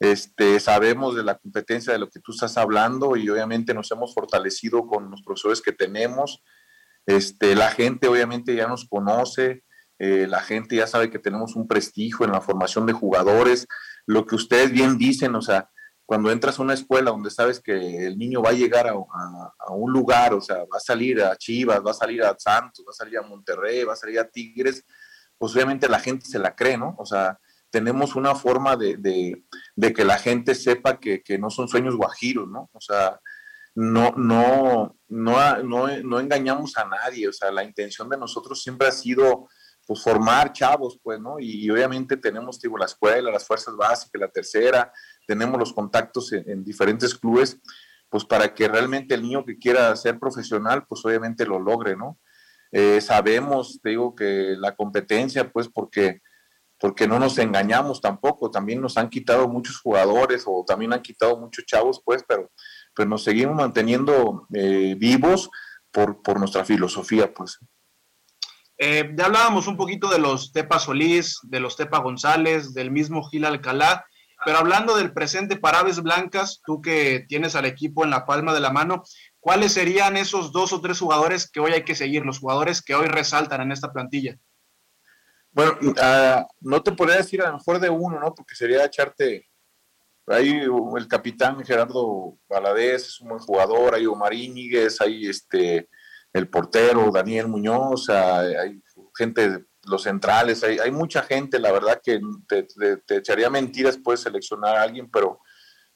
Este, 0.00 0.60
sabemos 0.60 1.16
de 1.16 1.24
la 1.24 1.36
competencia 1.38 1.92
de 1.92 1.98
lo 1.98 2.08
que 2.08 2.20
tú 2.20 2.32
estás 2.32 2.56
hablando 2.56 3.16
y 3.16 3.28
obviamente 3.28 3.74
nos 3.74 3.90
hemos 3.90 4.14
fortalecido 4.14 4.86
con 4.86 5.10
los 5.10 5.22
profesores 5.22 5.60
que 5.60 5.72
tenemos. 5.72 6.42
Este, 7.06 7.56
la 7.56 7.70
gente 7.70 8.06
obviamente 8.06 8.54
ya 8.54 8.68
nos 8.68 8.86
conoce, 8.88 9.64
eh, 9.98 10.26
la 10.28 10.40
gente 10.40 10.76
ya 10.76 10.86
sabe 10.86 11.10
que 11.10 11.18
tenemos 11.18 11.56
un 11.56 11.66
prestigio 11.66 12.24
en 12.24 12.32
la 12.32 12.40
formación 12.40 12.86
de 12.86 12.92
jugadores. 12.92 13.66
Lo 14.06 14.26
que 14.26 14.36
ustedes 14.36 14.70
bien 14.70 14.98
dicen, 14.98 15.34
o 15.34 15.42
sea, 15.42 15.70
cuando 16.08 16.30
entras 16.32 16.58
a 16.58 16.62
una 16.62 16.72
escuela 16.72 17.10
donde 17.10 17.30
sabes 17.30 17.60
que 17.60 18.06
el 18.06 18.16
niño 18.16 18.40
va 18.40 18.48
a 18.48 18.54
llegar 18.54 18.88
a, 18.88 18.94
un 18.94 19.92
lugar, 19.92 20.32
o 20.32 20.40
sea, 20.40 20.60
va 20.60 20.78
a 20.78 20.80
salir 20.80 21.20
a 21.20 21.36
Chivas, 21.36 21.84
va 21.86 21.90
a 21.90 21.94
salir 21.94 22.22
a 22.22 22.34
Santos, 22.38 22.82
va 22.82 22.92
a 22.92 22.94
salir 22.94 23.18
a 23.18 23.22
Monterrey, 23.22 23.84
va 23.84 23.92
a 23.92 23.96
salir 23.96 24.18
a 24.18 24.26
Tigres, 24.26 24.86
pues 25.36 25.52
obviamente 25.54 25.86
la 25.86 26.00
gente 26.00 26.24
se 26.24 26.38
la 26.38 26.56
cree, 26.56 26.78
¿no? 26.78 26.96
O 26.98 27.04
sea, 27.04 27.38
tenemos 27.68 28.16
una 28.16 28.34
forma 28.34 28.74
de, 28.74 29.44
que 29.94 30.04
la 30.06 30.16
gente 30.16 30.54
sepa 30.54 30.98
que, 30.98 31.22
no 31.38 31.50
son 31.50 31.68
sueños 31.68 31.94
guajiros, 31.94 32.48
¿no? 32.48 32.70
O 32.72 32.80
sea, 32.80 33.20
no, 33.74 34.12
no, 34.16 34.96
no, 35.08 35.62
no, 35.62 36.20
engañamos 36.20 36.74
a 36.78 36.86
nadie, 36.86 37.28
o 37.28 37.34
sea, 37.34 37.52
la 37.52 37.64
intención 37.64 38.08
de 38.08 38.16
nosotros 38.16 38.62
siempre 38.62 38.88
ha 38.88 38.92
sido 38.92 39.50
pues 39.88 40.02
formar 40.02 40.52
chavos, 40.52 41.00
pues, 41.02 41.18
¿no? 41.18 41.40
Y, 41.40 41.70
obviamente 41.70 42.18
tenemos, 42.18 42.60
digo, 42.60 42.76
la 42.76 42.84
escuela, 42.84 43.30
las 43.30 43.46
fuerzas 43.46 43.74
básicas, 43.74 44.20
la 44.20 44.28
tercera, 44.28 44.92
tenemos 45.26 45.58
los 45.58 45.72
contactos 45.72 46.30
en, 46.34 46.62
diferentes 46.62 47.14
clubes, 47.14 47.58
pues 48.10 48.22
para 48.22 48.52
que 48.52 48.68
realmente 48.68 49.14
el 49.14 49.22
niño 49.22 49.46
que 49.46 49.56
quiera 49.56 49.96
ser 49.96 50.18
profesional, 50.18 50.84
pues 50.86 51.02
obviamente 51.06 51.46
lo 51.46 51.58
logre, 51.58 51.96
¿no? 51.96 52.18
Eh, 52.70 53.00
sabemos, 53.00 53.80
digo, 53.82 54.14
que 54.14 54.56
la 54.58 54.76
competencia, 54.76 55.50
pues 55.50 55.70
porque, 55.70 56.20
porque 56.78 57.08
no 57.08 57.18
nos 57.18 57.38
engañamos 57.38 58.02
tampoco, 58.02 58.50
también 58.50 58.82
nos 58.82 58.98
han 58.98 59.08
quitado 59.08 59.48
muchos 59.48 59.80
jugadores 59.80 60.44
o 60.46 60.66
también 60.66 60.92
han 60.92 61.00
quitado 61.00 61.38
muchos 61.38 61.64
chavos, 61.64 62.02
pues, 62.04 62.22
pero, 62.28 62.50
pues 62.94 63.08
nos 63.08 63.24
seguimos 63.24 63.56
manteniendo 63.56 64.46
eh, 64.52 64.94
vivos 64.98 65.48
por, 65.90 66.20
por 66.20 66.38
nuestra 66.38 66.66
filosofía, 66.66 67.32
pues. 67.32 67.58
Eh, 68.78 69.12
ya 69.16 69.26
hablábamos 69.26 69.66
un 69.66 69.76
poquito 69.76 70.08
de 70.08 70.20
los 70.20 70.52
Tepa 70.52 70.78
Solís, 70.78 71.38
de 71.42 71.58
los 71.58 71.76
Tepa 71.76 71.98
González, 71.98 72.72
del 72.74 72.90
mismo 72.90 73.24
Gil 73.24 73.44
Alcalá. 73.44 74.06
Pero 74.44 74.58
hablando 74.58 74.96
del 74.96 75.12
presente 75.12 75.56
para 75.56 75.80
Aves 75.80 76.00
Blancas, 76.00 76.62
tú 76.64 76.80
que 76.80 77.26
tienes 77.28 77.56
al 77.56 77.64
equipo 77.64 78.04
en 78.04 78.10
la 78.10 78.24
palma 78.24 78.54
de 78.54 78.60
la 78.60 78.70
mano, 78.70 79.02
¿cuáles 79.40 79.72
serían 79.72 80.16
esos 80.16 80.52
dos 80.52 80.72
o 80.72 80.80
tres 80.80 81.00
jugadores 81.00 81.50
que 81.50 81.58
hoy 81.58 81.72
hay 81.72 81.82
que 81.82 81.96
seguir, 81.96 82.24
los 82.24 82.38
jugadores 82.38 82.80
que 82.80 82.94
hoy 82.94 83.08
resaltan 83.08 83.62
en 83.62 83.72
esta 83.72 83.92
plantilla? 83.92 84.38
Bueno, 85.50 85.76
uh, 85.82 86.46
no 86.60 86.82
te 86.84 86.92
podría 86.92 87.16
decir 87.16 87.42
a 87.42 87.48
lo 87.48 87.54
mejor 87.54 87.80
de 87.80 87.90
uno, 87.90 88.20
¿no? 88.20 88.32
Porque 88.32 88.54
sería 88.54 88.84
echarte. 88.84 89.48
Ahí 90.28 90.50
el 90.50 91.08
capitán 91.08 91.64
Gerardo 91.64 92.38
Valadez 92.48 93.08
es 93.08 93.20
un 93.20 93.30
buen 93.30 93.40
jugador, 93.40 93.94
hay 93.94 94.06
Omar 94.06 94.34
Íñiguez, 94.34 95.00
hay 95.00 95.26
este, 95.26 95.88
el 96.32 96.48
portero 96.48 97.10
Daniel 97.10 97.48
Muñoz, 97.48 98.08
hay 98.10 98.82
gente 99.16 99.66
los 99.88 100.02
centrales, 100.02 100.62
hay, 100.62 100.90
mucha 100.90 101.22
gente, 101.22 101.58
la 101.58 101.72
verdad 101.72 102.00
que 102.02 102.20
te, 102.46 102.66
echaría 103.16 103.50
mentiras 103.50 103.98
puedes 103.98 104.20
seleccionar 104.20 104.76
a 104.76 104.82
alguien, 104.82 105.10
pero 105.10 105.40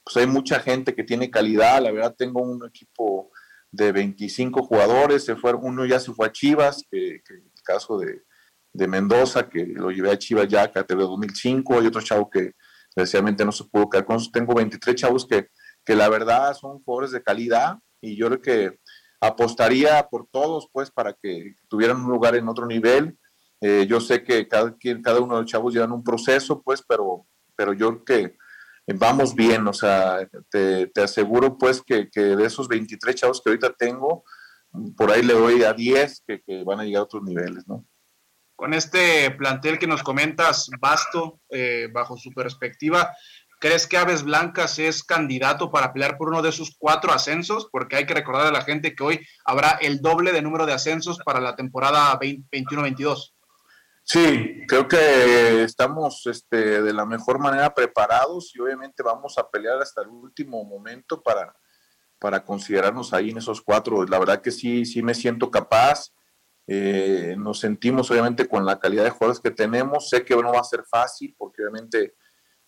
pues 0.02 0.16
hay 0.16 0.26
mucha 0.26 0.60
gente 0.60 0.94
que 0.94 1.04
tiene 1.04 1.30
calidad, 1.30 1.82
la 1.82 1.92
verdad 1.92 2.14
tengo 2.16 2.40
un 2.40 2.66
equipo 2.66 3.30
de 3.70 3.92
25 3.92 4.62
jugadores, 4.62 5.24
se 5.24 5.36
fue, 5.36 5.52
uno 5.54 5.86
ya 5.86 6.00
se 6.00 6.12
fue 6.12 6.26
a 6.26 6.32
Chivas, 6.32 6.84
que, 6.90 7.22
el 7.28 7.52
caso 7.64 7.98
de, 7.98 8.22
Mendoza, 8.88 9.48
que 9.48 9.66
lo 9.66 9.90
llevé 9.90 10.10
a 10.10 10.18
Chivas 10.18 10.48
ya 10.48 10.70
que 10.70 10.82
de 10.82 10.94
2005, 10.94 11.78
hay 11.78 11.86
otro 11.86 12.00
chavo 12.00 12.28
que 12.28 12.52
desgraciadamente 12.94 13.44
no 13.44 13.52
se 13.52 13.64
pudo 13.64 13.88
quedar 13.88 14.04
con 14.04 14.18
tengo 14.32 14.54
23 14.54 14.96
chavos 14.96 15.26
que, 15.26 15.48
que 15.84 15.94
la 15.94 16.08
verdad 16.08 16.54
son 16.54 16.80
jugadores 16.80 17.12
de 17.12 17.22
calidad 17.22 17.78
y 18.00 18.16
yo 18.16 18.26
creo 18.28 18.40
que 18.40 18.78
apostaría 19.22 20.06
por 20.10 20.26
todos 20.26 20.68
pues 20.70 20.90
para 20.90 21.14
que 21.14 21.54
tuvieran 21.68 22.04
un 22.04 22.10
lugar 22.10 22.34
en 22.34 22.48
otro 22.48 22.66
nivel 22.66 23.16
eh, 23.64 23.86
yo 23.88 24.00
sé 24.00 24.24
que 24.24 24.48
cada, 24.48 24.76
cada 25.04 25.20
uno 25.20 25.36
de 25.36 25.42
los 25.42 25.50
chavos 25.50 25.72
llevan 25.72 25.92
un 25.92 26.02
proceso, 26.02 26.60
pues, 26.62 26.82
pero, 26.86 27.28
pero 27.54 27.72
yo 27.72 28.02
creo 28.02 28.04
que 28.04 28.36
vamos 28.96 29.36
bien, 29.36 29.68
o 29.68 29.72
sea, 29.72 30.28
te, 30.50 30.90
aseguro 31.00 31.56
pues 31.56 31.80
que, 31.80 32.10
de 32.12 32.44
esos 32.44 32.66
23 32.66 33.14
chavos 33.14 33.40
que 33.40 33.50
ahorita 33.50 33.72
tengo, 33.74 34.24
por 34.96 35.12
ahí 35.12 35.22
le 35.22 35.34
doy 35.34 35.62
a 35.62 35.72
10 35.72 36.24
que, 36.26 36.64
van 36.64 36.80
a 36.80 36.84
llegar 36.84 37.02
a 37.02 37.04
otros 37.04 37.22
niveles, 37.22 37.68
¿no? 37.68 37.86
Con 38.56 38.74
este 38.74 39.30
plantel 39.30 39.78
que 39.78 39.86
nos 39.86 40.02
comentas, 40.02 40.68
vasto, 40.80 41.40
eh, 41.48 41.88
bajo 41.92 42.16
su 42.16 42.32
perspectiva, 42.32 43.14
¿crees 43.62 43.86
que 43.86 43.96
Aves 43.96 44.24
Blancas 44.24 44.80
es 44.80 45.04
candidato 45.04 45.70
para 45.70 45.92
pelear 45.92 46.18
por 46.18 46.28
uno 46.28 46.42
de 46.42 46.48
esos 46.48 46.74
cuatro 46.76 47.12
ascensos? 47.12 47.68
Porque 47.70 47.94
hay 47.94 48.06
que 48.06 48.12
recordar 48.12 48.48
a 48.48 48.50
la 48.50 48.62
gente 48.62 48.92
que 48.96 49.04
hoy 49.04 49.26
habrá 49.44 49.78
el 49.80 50.02
doble 50.02 50.32
de 50.32 50.42
número 50.42 50.66
de 50.66 50.72
ascensos 50.72 51.18
para 51.24 51.40
la 51.40 51.54
temporada 51.54 52.18
21-22. 52.18 53.32
Sí, 54.02 54.62
creo 54.66 54.88
que 54.88 55.62
estamos 55.62 56.26
este, 56.26 56.82
de 56.82 56.92
la 56.92 57.06
mejor 57.06 57.38
manera 57.38 57.72
preparados 57.72 58.50
y 58.56 58.60
obviamente 58.60 59.00
vamos 59.04 59.38
a 59.38 59.48
pelear 59.48 59.80
hasta 59.80 60.02
el 60.02 60.08
último 60.08 60.64
momento 60.64 61.22
para, 61.22 61.54
para 62.18 62.44
considerarnos 62.44 63.12
ahí 63.12 63.30
en 63.30 63.38
esos 63.38 63.62
cuatro. 63.62 64.04
La 64.06 64.18
verdad 64.18 64.42
que 64.42 64.50
sí, 64.50 64.84
sí 64.84 65.04
me 65.04 65.14
siento 65.14 65.52
capaz. 65.52 66.12
Eh, 66.66 67.36
nos 67.38 67.60
sentimos 67.60 68.10
obviamente 68.10 68.48
con 68.48 68.66
la 68.66 68.80
calidad 68.80 69.04
de 69.04 69.10
jugadores 69.10 69.40
que 69.40 69.52
tenemos. 69.52 70.08
Sé 70.08 70.24
que 70.24 70.34
no 70.34 70.52
va 70.52 70.58
a 70.58 70.64
ser 70.64 70.82
fácil 70.82 71.32
porque 71.38 71.62
obviamente 71.62 72.16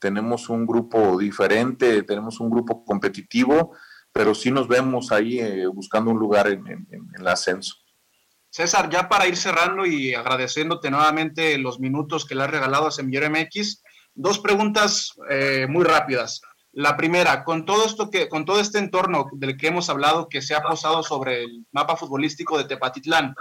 tenemos 0.05 0.51
un 0.51 0.67
grupo 0.67 1.17
diferente, 1.17 2.03
tenemos 2.03 2.39
un 2.39 2.51
grupo 2.51 2.85
competitivo, 2.85 3.75
pero 4.13 4.35
sí 4.35 4.51
nos 4.51 4.69
vemos 4.69 5.11
ahí 5.11 5.41
eh, 5.41 5.67
buscando 5.67 6.11
un 6.11 6.19
lugar 6.19 6.47
en, 6.49 6.87
el 7.19 7.27
ascenso. 7.27 7.77
César, 8.51 8.91
ya 8.91 9.09
para 9.09 9.27
ir 9.27 9.35
cerrando 9.35 9.87
y 9.87 10.13
agradeciéndote 10.13 10.91
nuevamente 10.91 11.57
los 11.57 11.81
minutos 11.81 12.27
que 12.27 12.35
le 12.35 12.43
has 12.43 12.51
regalado 12.51 12.87
a 12.87 12.91
Semillero 12.91 13.31
MX, 13.31 13.83
dos 14.15 14.41
preguntas 14.41 15.15
eh, 15.31 15.67
muy 15.71 15.85
rápidas. 15.85 16.43
La 16.73 16.99
primera, 16.99 17.43
con 17.43 17.65
todo 17.65 17.87
esto 17.87 18.11
que, 18.11 18.29
con 18.29 18.45
todo 18.45 18.61
este 18.61 18.81
entorno 18.81 19.29
del 19.33 19.57
que 19.57 19.69
hemos 19.69 19.89
hablado 19.89 20.29
que 20.29 20.43
se 20.43 20.55
ha 20.55 20.63
posado 20.63 21.03
sobre 21.03 21.45
el 21.45 21.65
mapa 21.73 21.97
futbolístico 21.97 22.59
de 22.59 22.65
Tepatitlán, 22.65 23.35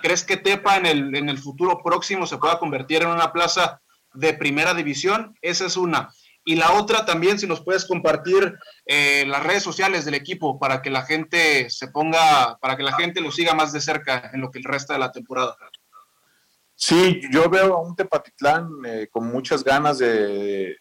¿crees 0.00 0.22
que 0.22 0.36
Tepa 0.36 0.76
en 0.76 0.86
el, 0.86 1.16
en 1.16 1.28
el 1.28 1.38
futuro 1.38 1.80
próximo 1.82 2.24
se 2.24 2.38
pueda 2.38 2.60
convertir 2.60 3.02
en 3.02 3.08
una 3.08 3.32
plaza 3.32 3.80
de 4.14 4.34
primera 4.34 4.74
división? 4.74 5.36
Esa 5.42 5.66
es 5.66 5.76
una. 5.76 6.10
Y 6.46 6.56
la 6.56 6.72
otra 6.72 7.06
también, 7.06 7.38
si 7.38 7.46
nos 7.46 7.62
puedes 7.62 7.86
compartir 7.86 8.58
eh, 8.84 9.24
las 9.26 9.42
redes 9.42 9.62
sociales 9.62 10.04
del 10.04 10.14
equipo 10.14 10.58
para 10.58 10.82
que 10.82 10.90
la 10.90 11.02
gente 11.02 11.70
se 11.70 11.88
ponga, 11.88 12.58
para 12.60 12.76
que 12.76 12.82
la 12.82 12.92
gente 12.92 13.22
lo 13.22 13.32
siga 13.32 13.54
más 13.54 13.72
de 13.72 13.80
cerca 13.80 14.30
en 14.32 14.42
lo 14.42 14.50
que 14.50 14.58
el 14.58 14.64
resto 14.64 14.92
de 14.92 14.98
la 14.98 15.10
temporada. 15.10 15.56
Sí, 16.76 17.22
yo 17.30 17.48
veo 17.48 17.74
a 17.74 17.80
un 17.80 17.96
Tepatitlán 17.96 18.68
eh, 18.84 19.08
con 19.10 19.26
muchas 19.26 19.64
ganas 19.64 19.98
de, 19.98 20.76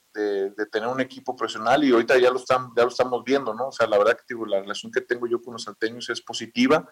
tener 0.71 0.87
un 0.89 0.99
equipo 0.99 1.35
profesional 1.35 1.83
y 1.83 1.91
ahorita 1.91 2.17
ya 2.17 2.29
lo, 2.29 2.37
están, 2.37 2.71
ya 2.75 2.83
lo 2.83 2.89
estamos 2.89 3.23
viendo, 3.23 3.53
¿no? 3.53 3.67
O 3.69 3.71
sea, 3.71 3.87
la 3.87 3.97
verdad 3.97 4.17
que 4.27 4.35
la 4.47 4.59
relación 4.59 4.91
que 4.91 5.01
tengo 5.01 5.27
yo 5.27 5.41
con 5.41 5.53
los 5.53 5.63
salteños 5.63 6.09
es 6.09 6.21
positiva. 6.21 6.87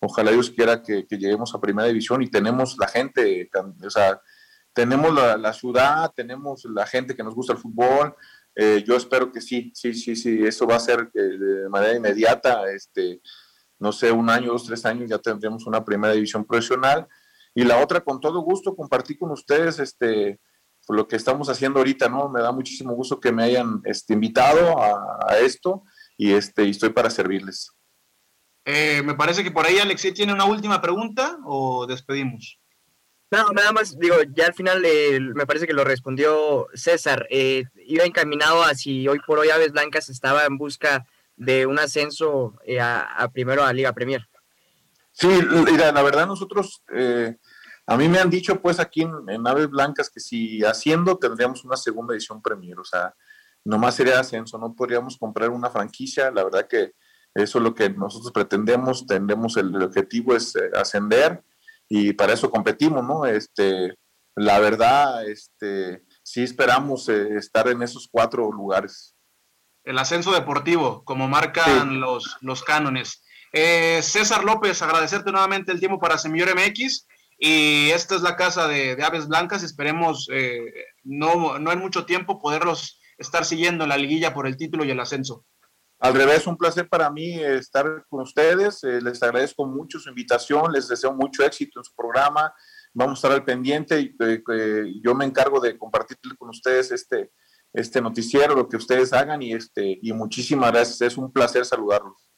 Ojalá 0.00 0.30
Dios 0.30 0.50
quiera 0.50 0.82
que, 0.82 1.06
que 1.06 1.18
lleguemos 1.18 1.54
a 1.54 1.60
primera 1.60 1.88
división 1.88 2.22
y 2.22 2.30
tenemos 2.30 2.76
la 2.78 2.88
gente, 2.88 3.50
o 3.84 3.90
sea, 3.90 4.20
tenemos 4.76 5.14
la, 5.14 5.52
ciudad, 5.54 6.12
tenemos 6.14 6.66
la 6.66 6.86
gente 6.86 7.16
que 7.16 7.24
nos 7.24 7.34
gusta 7.34 7.54
el 7.54 7.58
fútbol. 7.58 8.14
Eh, 8.54 8.84
yo 8.86 8.94
espero 8.94 9.32
que 9.32 9.40
sí, 9.40 9.72
sí, 9.74 9.94
sí, 9.94 10.14
sí, 10.14 10.44
eso 10.44 10.66
va 10.66 10.76
a 10.76 10.80
ser 10.80 11.10
eh, 11.14 11.18
de 11.18 11.68
manera 11.70 11.96
inmediata. 11.96 12.70
Este, 12.70 13.22
no 13.78 13.90
sé, 13.90 14.12
un 14.12 14.28
año, 14.28 14.52
dos, 14.52 14.66
tres 14.66 14.84
años 14.84 15.08
ya 15.08 15.16
tendremos 15.16 15.66
una 15.66 15.82
primera 15.82 16.12
división 16.12 16.44
profesional. 16.44 17.08
Y 17.54 17.64
la 17.64 17.78
otra, 17.78 18.02
con 18.02 18.20
todo 18.20 18.40
gusto, 18.40 18.76
compartir 18.76 19.16
con 19.18 19.30
ustedes 19.30 19.78
este, 19.78 20.40
lo 20.88 21.08
que 21.08 21.16
estamos 21.16 21.48
haciendo 21.48 21.78
ahorita, 21.78 22.10
¿no? 22.10 22.28
Me 22.28 22.42
da 22.42 22.52
muchísimo 22.52 22.92
gusto 22.92 23.18
que 23.18 23.32
me 23.32 23.44
hayan 23.44 23.80
este, 23.84 24.12
invitado 24.12 24.78
a, 24.78 25.38
esto 25.38 25.84
y, 26.18 26.32
este, 26.32 26.64
y 26.64 26.70
estoy 26.72 26.90
para 26.90 27.08
servirles. 27.08 27.72
Eh, 28.66 29.00
me 29.02 29.14
parece 29.14 29.42
que 29.42 29.50
por 29.50 29.64
ahí 29.64 29.78
Alexei 29.78 30.12
tiene 30.12 30.34
una 30.34 30.44
última 30.44 30.82
pregunta 30.82 31.38
o 31.46 31.86
despedimos. 31.86 32.60
No, 33.30 33.50
nada 33.52 33.72
más, 33.72 33.98
digo, 33.98 34.16
ya 34.34 34.46
al 34.46 34.54
final 34.54 34.84
eh, 34.84 35.18
me 35.20 35.46
parece 35.46 35.66
que 35.66 35.72
lo 35.72 35.84
respondió 35.84 36.68
César. 36.74 37.26
Eh, 37.30 37.64
iba 37.86 38.04
encaminado 38.04 38.62
a 38.62 38.74
si 38.74 39.08
hoy 39.08 39.18
por 39.26 39.38
hoy 39.38 39.50
Aves 39.50 39.72
Blancas 39.72 40.08
estaba 40.08 40.44
en 40.44 40.58
busca 40.58 41.06
de 41.36 41.66
un 41.66 41.78
ascenso 41.78 42.54
a, 42.80 43.28
primero 43.32 43.64
a 43.64 43.72
Liga 43.72 43.92
Premier. 43.92 44.28
Sí, 45.12 45.28
la 45.76 46.02
verdad 46.02 46.26
nosotros, 46.26 46.82
a 47.86 47.96
mí 47.96 48.08
me 48.08 48.18
han 48.18 48.30
dicho 48.30 48.60
pues 48.60 48.80
aquí 48.80 49.02
en, 49.02 49.46
Aves 49.46 49.70
Blancas 49.70 50.10
que 50.10 50.20
si 50.20 50.64
haciendo 50.64 51.18
tendríamos 51.18 51.64
una 51.64 51.76
segunda 51.76 52.14
edición 52.14 52.42
Premier, 52.42 52.78
o 52.78 52.84
sea, 52.84 53.14
nomás 53.64 53.94
sería 53.94 54.18
ascenso, 54.18 54.58
no 54.58 54.74
podríamos 54.74 55.16
comprar 55.16 55.50
una 55.50 55.70
franquicia, 55.70 56.30
la 56.30 56.44
verdad 56.44 56.66
que 56.66 56.94
eso 57.34 57.58
es 57.58 57.64
lo 57.64 57.74
que 57.74 57.90
nosotros 57.90 58.32
pretendemos, 58.32 59.06
tendemos 59.06 59.56
el, 59.56 59.82
objetivo 59.82 60.34
es 60.34 60.56
eh, 60.56 60.70
ascender 60.74 61.42
y 61.88 62.12
para 62.12 62.32
eso 62.32 62.50
competimos, 62.50 63.04
¿no? 63.04 63.26
Este, 63.26 63.94
la 64.34 64.58
verdad, 64.58 65.26
este, 65.28 66.02
sí 66.22 66.42
esperamos 66.42 67.08
eh, 67.08 67.36
estar 67.36 67.68
en 67.68 67.82
esos 67.82 68.08
cuatro 68.10 68.50
lugares. 68.50 69.14
El 69.84 69.98
ascenso 69.98 70.32
deportivo, 70.32 71.04
como 71.04 71.28
marcan 71.28 72.00
los, 72.00 72.36
los 72.40 72.62
cánones. 72.64 73.22
Eh, 73.52 74.00
César 74.02 74.44
López, 74.44 74.82
agradecerte 74.82 75.30
nuevamente 75.30 75.72
el 75.72 75.78
tiempo 75.78 76.00
para 76.00 76.18
Semillor 76.18 76.54
MX. 76.54 77.06
Y 77.38 77.90
esta 77.90 78.16
es 78.16 78.22
la 78.22 78.34
casa 78.34 78.66
de, 78.66 78.96
Aves 79.02 79.28
Blancas. 79.28 79.62
Esperemos 79.62 80.28
no, 81.04 81.58
no 81.58 81.70
en 81.70 81.78
mucho 81.78 82.04
tiempo 82.06 82.40
poderlos 82.40 82.98
estar 83.18 83.44
siguiendo 83.44 83.84
en 83.84 83.90
la 83.90 83.98
liguilla 83.98 84.34
por 84.34 84.46
el 84.46 84.56
título 84.56 84.84
y 84.84 84.90
el 84.90 85.00
ascenso. 85.00 85.44
Al 85.98 86.14
revés, 86.14 86.46
un 86.46 86.56
placer 86.56 86.88
para 86.88 87.10
mí 87.10 87.42
estar 87.42 88.04
con 88.08 88.20
ustedes. 88.20 88.84
Eh, 88.84 89.00
les 89.00 89.22
agradezco 89.22 89.66
mucho 89.66 89.98
su 89.98 90.10
invitación, 90.10 90.72
les 90.72 90.88
deseo 90.88 91.14
mucho 91.14 91.42
éxito 91.42 91.80
en 91.80 91.84
su 91.84 91.94
programa. 91.94 92.52
Vamos 92.92 93.12
a 93.12 93.18
estar 93.18 93.32
al 93.32 93.44
pendiente 93.44 94.14
eh, 94.20 94.94
yo 95.02 95.14
me 95.14 95.24
encargo 95.24 95.60
de 95.60 95.76
compartir 95.76 96.18
con 96.38 96.50
ustedes 96.50 96.90
este, 96.92 97.30
este 97.72 98.00
noticiero, 98.00 98.54
lo 98.54 98.68
que 98.68 98.76
ustedes 98.76 99.12
hagan 99.12 99.42
y, 99.42 99.52
este, 99.52 99.98
y 100.02 100.12
muchísimas 100.12 100.70
gracias. 100.70 101.00
Es 101.00 101.16
un 101.16 101.32
placer 101.32 101.64
saludarlos. 101.64 102.28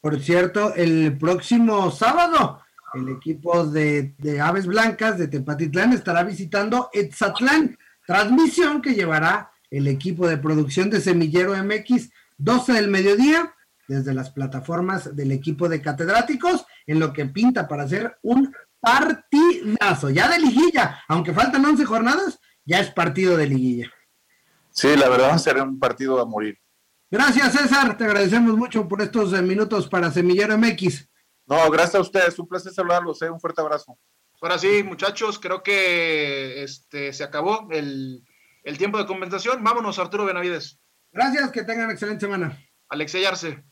Por 0.00 0.20
cierto, 0.20 0.74
el 0.74 1.16
próximo 1.18 1.90
sábado 1.90 2.60
el 2.94 3.08
equipo 3.10 3.66
de, 3.66 4.14
de 4.18 4.40
Aves 4.40 4.66
Blancas 4.66 5.18
de 5.18 5.28
Tepatitlán 5.28 5.92
estará 5.92 6.22
visitando 6.22 6.88
Etzatlán, 6.92 7.78
transmisión 8.06 8.80
que 8.80 8.94
llevará 8.94 9.50
el 9.70 9.86
equipo 9.88 10.26
de 10.28 10.38
producción 10.38 10.90
de 10.90 11.00
Semillero 11.00 11.52
MX 11.62 12.10
12 12.38 12.72
del 12.72 12.88
mediodía, 12.88 13.54
desde 13.88 14.14
las 14.14 14.30
plataformas 14.30 15.14
del 15.14 15.32
equipo 15.32 15.68
de 15.68 15.80
catedráticos, 15.80 16.66
en 16.86 17.00
lo 17.00 17.12
que 17.12 17.26
pinta 17.26 17.68
para 17.68 17.84
hacer 17.84 18.18
un 18.22 18.54
partidazo, 18.80 20.10
ya 20.10 20.28
de 20.28 20.38
liguilla, 20.38 21.02
aunque 21.08 21.32
faltan 21.32 21.64
11 21.64 21.84
jornadas, 21.84 22.38
ya 22.64 22.80
es 22.80 22.90
partido 22.90 23.36
de 23.36 23.46
liguilla. 23.46 23.92
Sí, 24.70 24.96
la 24.96 25.08
verdad 25.08 25.30
va 25.30 25.34
a 25.34 25.38
ser 25.38 25.60
un 25.62 25.78
partido 25.78 26.20
a 26.20 26.26
morir. 26.26 26.58
Gracias, 27.10 27.52
César, 27.52 27.96
te 27.96 28.04
agradecemos 28.04 28.56
mucho 28.56 28.86
por 28.86 29.00
estos 29.00 29.32
eh, 29.32 29.40
minutos 29.40 29.88
para 29.88 30.10
Semillero 30.10 30.58
MX. 30.58 31.08
No, 31.46 31.70
gracias 31.70 31.94
a 31.94 32.00
ustedes, 32.00 32.38
un 32.38 32.48
placer 32.48 32.72
saludarlos, 32.72 33.22
eh, 33.22 33.30
un 33.30 33.40
fuerte 33.40 33.60
abrazo. 33.60 33.96
Ahora 34.40 34.58
sí, 34.58 34.82
muchachos, 34.82 35.38
creo 35.38 35.62
que 35.62 36.62
este, 36.62 37.12
se 37.12 37.24
acabó 37.24 37.68
el, 37.70 38.22
el 38.64 38.78
tiempo 38.78 38.98
de 38.98 39.06
compensación. 39.06 39.64
Vámonos, 39.64 39.98
Arturo 39.98 40.26
Benavides. 40.26 40.78
Gracias, 41.16 41.50
que 41.50 41.62
tengan 41.62 41.90
excelente 41.90 42.26
semana. 42.26 42.62
Alexey 42.90 43.24
Arce. 43.24 43.64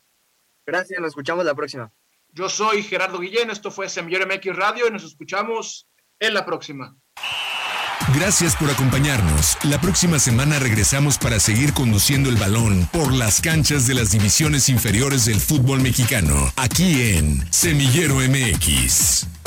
Gracias, 0.65 0.99
nos 0.99 1.09
escuchamos 1.09 1.45
la 1.45 1.53
próxima. 1.53 1.93
Yo 2.29 2.49
soy 2.49 2.81
Gerardo 2.81 3.19
Guillén, 3.19 3.51
esto 3.51 3.69
fue 3.69 3.87
Semillero 3.87 4.25
MX 4.25 4.55
Radio 4.55 4.87
y 4.87 4.91
nos 4.91 5.03
escuchamos 5.03 5.87
en 6.19 6.33
la 6.33 6.43
próxima. 6.43 6.97
Gracias 8.15 8.55
por 8.55 8.71
acompañarnos. 8.71 9.59
La 9.63 9.79
próxima 9.79 10.17
semana 10.17 10.57
regresamos 10.57 11.19
para 11.19 11.39
seguir 11.39 11.73
conduciendo 11.73 12.31
el 12.31 12.37
balón 12.37 12.87
por 12.91 13.13
las 13.13 13.41
canchas 13.41 13.85
de 13.85 13.93
las 13.93 14.11
divisiones 14.11 14.67
inferiores 14.67 15.25
del 15.25 15.39
fútbol 15.39 15.81
mexicano, 15.81 16.51
aquí 16.55 17.15
en 17.15 17.53
Semillero 17.53 18.15
MX. 18.15 19.44